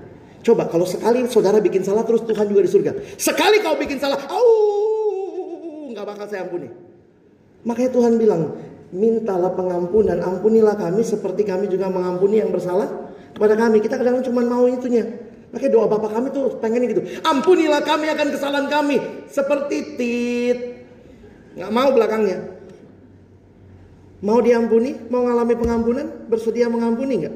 Coba 0.42 0.66
kalau 0.66 0.82
sekali 0.82 1.22
saudara 1.30 1.62
bikin 1.62 1.86
salah 1.86 2.02
terus 2.02 2.26
Tuhan 2.26 2.50
juga 2.50 2.66
di 2.66 2.70
surga. 2.70 2.92
Sekali 3.14 3.62
kau 3.62 3.78
bikin 3.78 4.02
salah, 4.02 4.18
au, 4.26 5.94
nggak 5.94 6.02
bakal 6.02 6.26
saya 6.26 6.42
ampuni. 6.42 6.66
Makanya 7.62 7.90
Tuhan 7.94 8.18
bilang, 8.18 8.42
mintalah 8.90 9.54
pengampunan, 9.54 10.18
ampunilah 10.18 10.74
kami 10.74 11.06
seperti 11.06 11.46
kami 11.46 11.70
juga 11.70 11.86
mengampuni 11.88 12.42
yang 12.42 12.50
bersalah 12.50 12.90
kepada 13.38 13.54
kami. 13.54 13.78
Kita 13.78 13.94
kadang 14.02 14.18
cuma 14.26 14.42
mau 14.42 14.66
itunya. 14.66 15.06
Makanya 15.54 15.72
doa 15.78 15.86
Bapak 15.86 16.10
kami 16.16 16.28
tuh 16.34 16.58
pengen 16.58 16.90
gitu. 16.90 17.06
Ampunilah 17.22 17.86
kami 17.86 18.10
akan 18.10 18.28
kesalahan 18.34 18.66
kami 18.66 18.98
seperti 19.30 19.76
tit. 19.94 20.58
Nggak 21.54 21.70
mau 21.70 21.88
belakangnya. 21.94 22.38
Mau 24.22 24.38
diampuni? 24.40 24.96
Mau 25.06 25.22
ngalami 25.28 25.54
pengampunan? 25.54 26.06
Bersedia 26.26 26.66
mengampuni 26.66 27.26
nggak? 27.26 27.34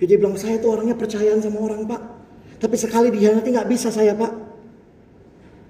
Jadi 0.00 0.12
bilang 0.16 0.36
saya 0.40 0.56
tuh 0.58 0.74
orangnya 0.74 0.96
percayaan 0.96 1.44
sama 1.44 1.60
orang 1.60 1.84
pak. 1.84 2.15
Tapi 2.56 2.76
sekali 2.76 3.12
dihianati 3.12 3.48
nggak 3.52 3.68
bisa 3.68 3.92
saya 3.92 4.16
pak. 4.16 4.32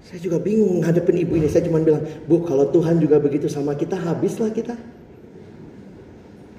Saya 0.07 0.23
juga 0.23 0.39
bingung 0.39 0.79
ngadepin 0.79 1.19
ibu 1.19 1.35
ini. 1.35 1.51
Saya 1.51 1.67
cuma 1.67 1.83
bilang, 1.83 1.99
bu 2.23 2.39
kalau 2.47 2.71
Tuhan 2.71 2.95
juga 3.03 3.19
begitu 3.19 3.51
sama 3.51 3.75
kita, 3.75 3.99
habislah 3.99 4.47
kita. 4.55 4.71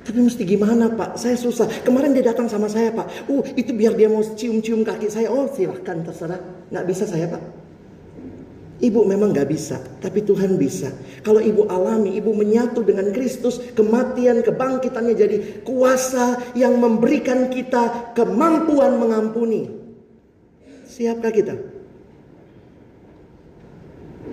Tapi 0.04 0.18
mesti 0.24 0.44
gimana 0.44 0.92
pak? 0.92 1.16
Saya 1.16 1.36
susah. 1.36 1.68
Kemarin 1.84 2.12
dia 2.12 2.28
datang 2.28 2.48
sama 2.48 2.68
saya 2.68 2.92
pak. 2.92 3.28
Uh 3.28 3.44
itu 3.56 3.72
biar 3.72 3.96
dia 3.96 4.08
mau 4.08 4.20
cium-cium 4.20 4.84
kaki 4.84 5.08
saya. 5.08 5.32
Oh 5.32 5.48
silahkan 5.48 6.00
terserah. 6.04 6.40
Nggak 6.68 6.84
bisa 6.88 7.04
saya 7.08 7.28
pak. 7.28 7.42
Ibu 8.78 9.02
memang 9.02 9.34
nggak 9.34 9.48
bisa, 9.50 9.74
tapi 9.98 10.22
Tuhan 10.22 10.54
bisa. 10.54 10.94
Kalau 11.26 11.42
ibu 11.42 11.66
alami, 11.66 12.14
ibu 12.14 12.30
menyatu 12.30 12.86
dengan 12.86 13.10
Kristus, 13.10 13.58
kematian, 13.74 14.38
kebangkitannya 14.46 15.14
jadi 15.18 15.36
kuasa 15.66 16.54
yang 16.54 16.78
memberikan 16.78 17.50
kita 17.50 18.14
kemampuan 18.14 19.02
mengampuni. 19.02 19.77
Siapkah 20.98 21.30
kita? 21.30 21.54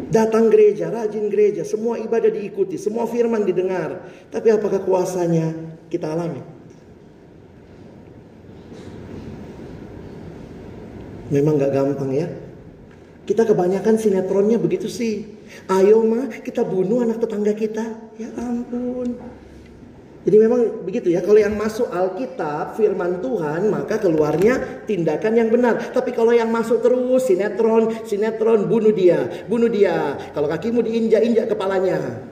Datang 0.09 0.49
gereja, 0.49 0.89
rajin 0.89 1.29
gereja, 1.29 1.61
semua 1.61 2.01
ibadah 2.01 2.33
diikuti, 2.33 2.81
semua 2.81 3.05
firman 3.05 3.45
didengar. 3.45 4.09
Tapi 4.33 4.49
apakah 4.49 4.81
kuasanya 4.81 5.53
kita 5.93 6.09
alami? 6.09 6.41
Memang 11.29 11.61
gak 11.61 11.73
gampang 11.73 12.09
ya. 12.17 12.27
Kita 13.29 13.45
kebanyakan 13.45 14.01
sinetronnya 14.01 14.57
begitu 14.57 14.89
sih. 14.89 15.37
Ayo 15.69 16.01
mah 16.01 16.33
kita 16.41 16.65
bunuh 16.65 17.05
anak 17.05 17.21
tetangga 17.21 17.53
kita. 17.53 17.85
Ya 18.17 18.29
ampun. 18.41 19.21
Jadi 20.25 20.41
memang 20.41 20.81
begitu 20.81 21.13
ya, 21.13 21.21
kalau 21.21 21.37
yang 21.37 21.53
masuk 21.53 21.85
Alkitab, 21.85 22.73
firman 22.73 23.21
Tuhan, 23.21 23.69
maka 23.69 24.01
keluarnya 24.01 24.81
tindakan 24.89 25.37
yang 25.37 25.53
benar. 25.53 25.93
Tapi 25.93 26.17
kalau 26.17 26.33
yang 26.33 26.49
masuk 26.49 26.81
terus 26.81 27.29
sinetron, 27.29 27.93
sinetron 28.09 28.65
bunuh 28.65 28.89
dia, 28.89 29.45
bunuh 29.45 29.69
dia. 29.69 30.17
Kalau 30.33 30.49
kakimu 30.49 30.81
diinjak-injak 30.81 31.45
kepalanya. 31.45 32.25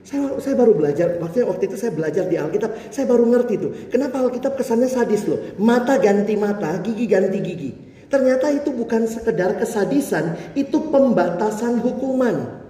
Saya, 0.00 0.40
saya 0.40 0.56
baru 0.56 0.72
belajar, 0.72 1.20
waktu, 1.20 1.44
waktu 1.44 1.68
itu 1.68 1.76
saya 1.76 1.92
belajar 1.92 2.24
di 2.24 2.40
Alkitab, 2.40 2.72
saya 2.88 3.04
baru 3.04 3.28
ngerti 3.36 3.54
tuh. 3.60 3.70
Kenapa 3.92 4.24
Alkitab 4.24 4.56
kesannya 4.56 4.88
sadis 4.88 5.28
loh. 5.28 5.36
Mata 5.60 6.00
ganti 6.00 6.40
mata, 6.40 6.72
gigi 6.80 7.04
ganti 7.04 7.38
gigi. 7.44 7.70
Ternyata 8.08 8.48
itu 8.48 8.72
bukan 8.72 9.04
sekedar 9.04 9.60
kesadisan, 9.60 10.40
itu 10.56 10.88
pembatasan 10.88 11.84
hukuman. 11.84 12.64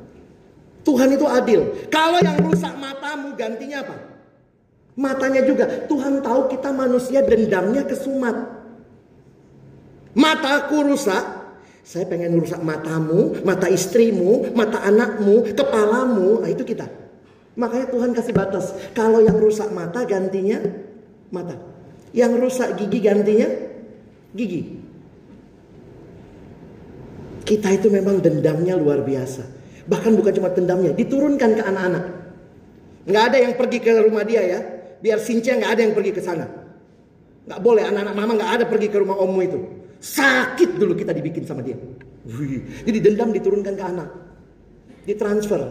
Tuhan 0.82 1.14
itu 1.14 1.26
adil. 1.30 1.86
Kalau 1.92 2.18
yang 2.18 2.42
rusak 2.42 2.74
matamu 2.74 3.38
gantinya 3.38 3.86
apa? 3.86 4.07
Matanya 4.98 5.46
juga. 5.46 5.86
Tuhan 5.86 6.18
tahu 6.18 6.50
kita 6.50 6.74
manusia 6.74 7.22
dendamnya 7.22 7.86
kesumat. 7.86 8.34
Mataku 10.18 10.90
rusak, 10.90 11.22
saya 11.86 12.02
pengen 12.10 12.34
rusak 12.42 12.58
matamu, 12.58 13.38
mata 13.46 13.70
istrimu, 13.70 14.50
mata 14.58 14.82
anakmu, 14.82 15.54
kepalamu. 15.54 16.42
Nah 16.42 16.50
itu 16.50 16.66
kita. 16.66 16.90
Makanya 17.54 17.86
Tuhan 17.94 18.10
kasih 18.10 18.34
batas. 18.34 18.74
Kalau 18.90 19.22
yang 19.22 19.38
rusak 19.38 19.70
mata 19.70 20.02
gantinya 20.02 20.58
mata. 21.30 21.54
Yang 22.10 22.32
rusak 22.42 22.68
gigi 22.82 22.98
gantinya 22.98 23.46
gigi. 24.34 24.82
Kita 27.46 27.70
itu 27.70 27.86
memang 27.86 28.18
dendamnya 28.18 28.74
luar 28.74 29.06
biasa. 29.06 29.46
Bahkan 29.86 30.12
bukan 30.18 30.32
cuma 30.36 30.50
dendamnya, 30.50 30.90
diturunkan 30.90 31.50
ke 31.54 31.62
anak-anak. 31.62 32.04
Nggak 33.08 33.24
ada 33.32 33.38
yang 33.40 33.54
pergi 33.54 33.78
ke 33.78 33.90
rumah 34.04 34.26
dia 34.26 34.42
ya. 34.42 34.77
Biar 34.98 35.18
Sincia 35.22 35.54
nggak 35.54 35.72
ada 35.78 35.80
yang 35.86 35.94
pergi 35.94 36.12
ke 36.14 36.22
sana. 36.22 36.46
Nggak 37.48 37.60
boleh 37.64 37.82
anak-anak 37.86 38.14
mama 38.14 38.32
nggak 38.36 38.52
ada 38.60 38.64
pergi 38.68 38.88
ke 38.92 38.98
rumah 39.00 39.16
ommu 39.16 39.40
itu. 39.40 39.58
Sakit 39.98 40.78
dulu 40.78 40.94
kita 40.94 41.14
dibikin 41.14 41.46
sama 41.46 41.62
dia. 41.62 41.78
Wih. 42.28 42.84
Jadi 42.84 42.98
dendam 43.00 43.32
diturunkan 43.32 43.74
ke 43.74 43.84
anak. 43.84 44.08
Ditransfer. 45.08 45.62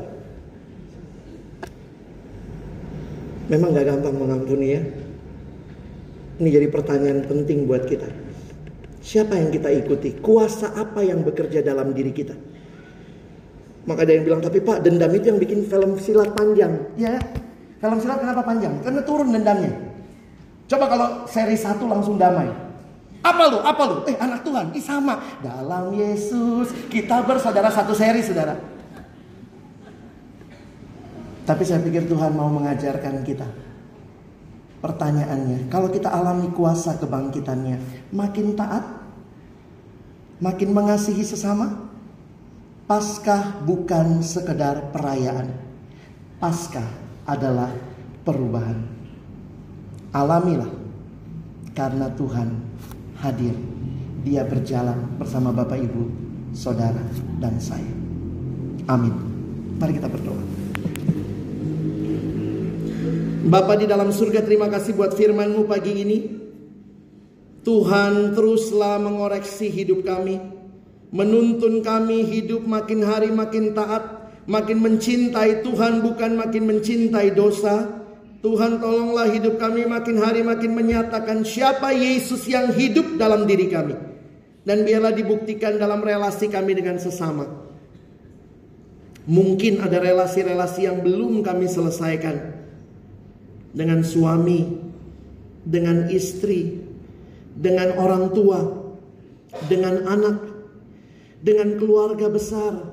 Memang 3.47 3.71
nggak 3.71 3.86
gampang 3.88 4.15
mengampuni 4.15 4.67
ya. 4.75 4.82
Ini 6.38 6.49
jadi 6.53 6.67
pertanyaan 6.69 7.25
penting 7.25 7.65
buat 7.65 7.88
kita. 7.88 8.09
Siapa 9.01 9.39
yang 9.39 9.49
kita 9.55 9.71
ikuti? 9.71 10.19
Kuasa 10.19 10.75
apa 10.75 10.99
yang 10.99 11.23
bekerja 11.23 11.63
dalam 11.63 11.95
diri 11.95 12.11
kita? 12.11 12.36
Maka 13.88 14.03
ada 14.03 14.11
yang 14.19 14.28
bilang, 14.28 14.43
tapi 14.43 14.59
pak 14.59 14.84
dendam 14.84 15.07
itu 15.15 15.32
yang 15.32 15.39
bikin 15.39 15.63
film 15.63 15.95
silat 15.95 16.36
panjang. 16.36 16.91
Ya, 16.99 17.23
film 17.78 17.97
silat 18.01 18.19
kenapa 18.21 18.41
panjang? 18.41 18.73
Karena 18.82 19.01
turun 19.05 19.30
dendamnya. 19.34 19.73
Coba 20.67 20.86
kalau 20.91 21.07
seri 21.30 21.55
satu 21.55 21.88
langsung 21.88 22.19
damai. 22.19 22.51
Apa 23.23 23.43
lu? 23.49 23.59
Apa 23.63 23.82
lu? 23.88 23.95
Eh 24.05 24.17
anak 24.19 24.43
Tuhan, 24.43 24.75
ih 24.75 24.84
sama. 24.84 25.19
Dalam 25.39 25.95
Yesus 25.95 26.69
kita 26.91 27.23
bersaudara 27.23 27.71
satu 27.71 27.95
seri 27.95 28.19
saudara. 28.21 28.59
Tapi 31.47 31.63
saya 31.63 31.80
pikir 31.80 32.11
Tuhan 32.11 32.36
mau 32.36 32.51
mengajarkan 32.51 33.23
kita. 33.23 33.47
Pertanyaannya, 34.84 35.71
kalau 35.71 35.89
kita 35.89 36.11
alami 36.11 36.51
kuasa 36.51 36.99
kebangkitannya, 36.99 38.11
makin 38.13 38.53
taat, 38.53 38.84
makin 40.43 40.69
mengasihi 40.75 41.23
sesama, 41.23 41.88
Paskah 42.88 43.67
bukan 43.67 44.23
sekedar 44.23 44.95
perayaan. 44.95 45.51
Paskah 46.39 47.07
adalah 47.28 47.69
perubahan. 48.23 48.80
Alamilah 50.15 50.71
karena 51.75 52.07
Tuhan 52.15 52.49
hadir. 53.19 53.53
Dia 54.23 54.43
berjalan 54.43 55.19
bersama 55.21 55.53
Bapak 55.53 55.78
Ibu, 55.78 56.03
Saudara 56.51 56.99
dan 57.39 57.59
saya. 57.61 57.91
Amin. 58.89 59.13
Mari 59.78 59.91
kita 59.99 60.09
berdoa. 60.09 60.43
Bapa 63.47 63.80
di 63.80 63.88
dalam 63.88 64.11
surga 64.11 64.43
terima 64.43 64.67
kasih 64.67 64.97
buat 64.97 65.15
firman-Mu 65.15 65.69
pagi 65.69 65.93
ini. 65.95 66.17
Tuhan 67.63 68.36
teruslah 68.36 68.99
mengoreksi 68.99 69.67
hidup 69.67 70.03
kami 70.03 70.57
menuntun 71.11 71.80
kami 71.80 72.28
hidup 72.28 72.67
makin 72.67 73.03
hari 73.03 73.32
makin 73.32 73.71
taat, 73.71 74.16
makin 74.48 74.80
mencintai 74.80 75.62
Tuhan 75.62 76.02
bukan 76.02 76.39
makin 76.39 76.64
mencintai 76.66 77.36
dosa. 77.36 78.00
Tuhan 78.41 78.80
tolonglah 78.80 79.28
hidup 79.34 79.60
kami 79.60 79.84
makin 79.84 80.24
hari 80.24 80.41
makin 80.41 80.72
menyatakan 80.72 81.43
siapa 81.43 81.91
Yesus 81.91 82.48
yang 82.48 82.72
hidup 82.72 83.20
dalam 83.20 83.43
diri 83.43 83.68
kami. 83.68 83.95
Dan 84.64 84.84
biarlah 84.88 85.16
dibuktikan 85.16 85.76
dalam 85.76 86.00
relasi 86.04 86.48
kami 86.48 86.76
dengan 86.76 87.00
sesama. 87.00 87.48
Mungkin 89.28 89.84
ada 89.84 90.00
relasi-relasi 90.00 90.88
yang 90.88 91.04
belum 91.04 91.43
kami 91.43 91.68
selesaikan. 91.68 92.56
Dengan 93.76 94.00
suami, 94.04 94.80
dengan 95.68 96.08
istri, 96.08 96.80
dengan 97.52 98.00
orang 98.00 98.32
tua, 98.32 98.60
dengan 99.68 100.08
anak, 100.08 100.38
dengan 101.43 101.76
keluarga 101.76 102.32
besar, 102.32 102.87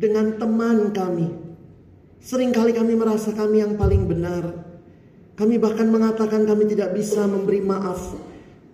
dengan 0.00 0.40
teman 0.40 0.96
kami. 0.96 1.28
Seringkali 2.24 2.72
kami 2.72 2.96
merasa 2.96 3.36
kami 3.36 3.60
yang 3.60 3.76
paling 3.76 4.08
benar. 4.08 4.48
Kami 5.36 5.60
bahkan 5.60 5.92
mengatakan 5.92 6.48
kami 6.48 6.72
tidak 6.72 6.96
bisa 6.96 7.28
memberi 7.28 7.60
maaf. 7.60 8.16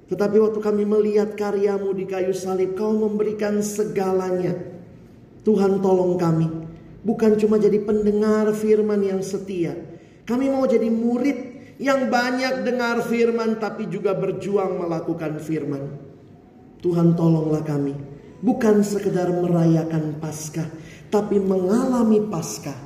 Tetapi 0.07 0.39
waktu 0.39 0.62
kami 0.62 0.87
melihat 0.87 1.35
karyamu 1.35 1.91
di 1.99 2.07
kayu 2.07 2.31
salib, 2.31 2.79
kau 2.79 2.95
memberikan 2.95 3.59
segalanya. 3.59 4.55
Tuhan 5.43 5.83
tolong 5.83 6.14
kami. 6.14 6.47
Bukan 7.03 7.39
cuma 7.43 7.59
jadi 7.59 7.83
pendengar 7.83 8.55
firman 8.55 9.03
yang 9.03 9.22
setia. 9.22 9.74
Kami 10.27 10.47
mau 10.51 10.66
jadi 10.66 10.91
murid 10.91 11.39
yang 11.83 12.07
banyak 12.11 12.66
dengar 12.66 13.03
firman 13.03 13.59
tapi 13.59 13.91
juga 13.91 14.14
berjuang 14.14 14.79
melakukan 14.79 15.39
firman. 15.43 15.87
Tuhan 16.83 17.14
tolonglah 17.18 17.62
kami 17.62 17.95
bukan 18.45 18.85
sekedar 18.85 19.27
merayakan 19.33 20.20
Paskah, 20.20 20.68
tapi 21.11 21.39
mengalami 21.39 22.23
Paskah. 22.27 22.77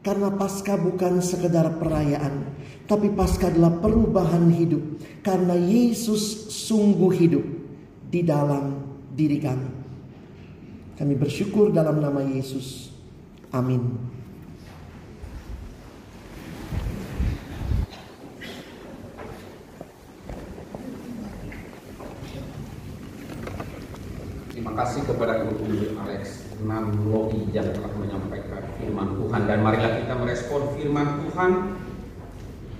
Karena 0.00 0.32
Paskah 0.32 0.80
bukan 0.80 1.20
sekedar 1.20 1.76
perayaan, 1.76 2.48
tapi 2.88 3.12
Paskah 3.12 3.52
adalah 3.52 3.76
perubahan 3.84 4.48
hidup. 4.48 4.80
Karena 5.20 5.52
Yesus 5.52 6.48
sungguh 6.48 7.12
hidup 7.12 7.44
di 8.08 8.24
dalam 8.24 8.80
diri 9.12 9.36
kami. 9.36 9.68
Kami 10.96 11.14
bersyukur 11.16 11.68
dalam 11.72 12.00
nama 12.00 12.24
Yesus. 12.24 12.88
Amin. 13.52 13.96
Terima 24.52 24.76
kasih 24.76 25.08
kepada 25.08 25.44
Guru 25.44 25.96
Alex 26.04 26.39
Nanlogi 26.60 27.48
yang 27.52 27.72
telah 27.72 27.92
menyampaikan 27.96 28.62
firman 28.76 29.16
Tuhan. 29.16 29.40
Dan 29.48 29.58
marilah 29.64 29.92
kita 30.04 30.14
merespon 30.20 30.62
firman 30.76 31.08
Tuhan 31.24 31.52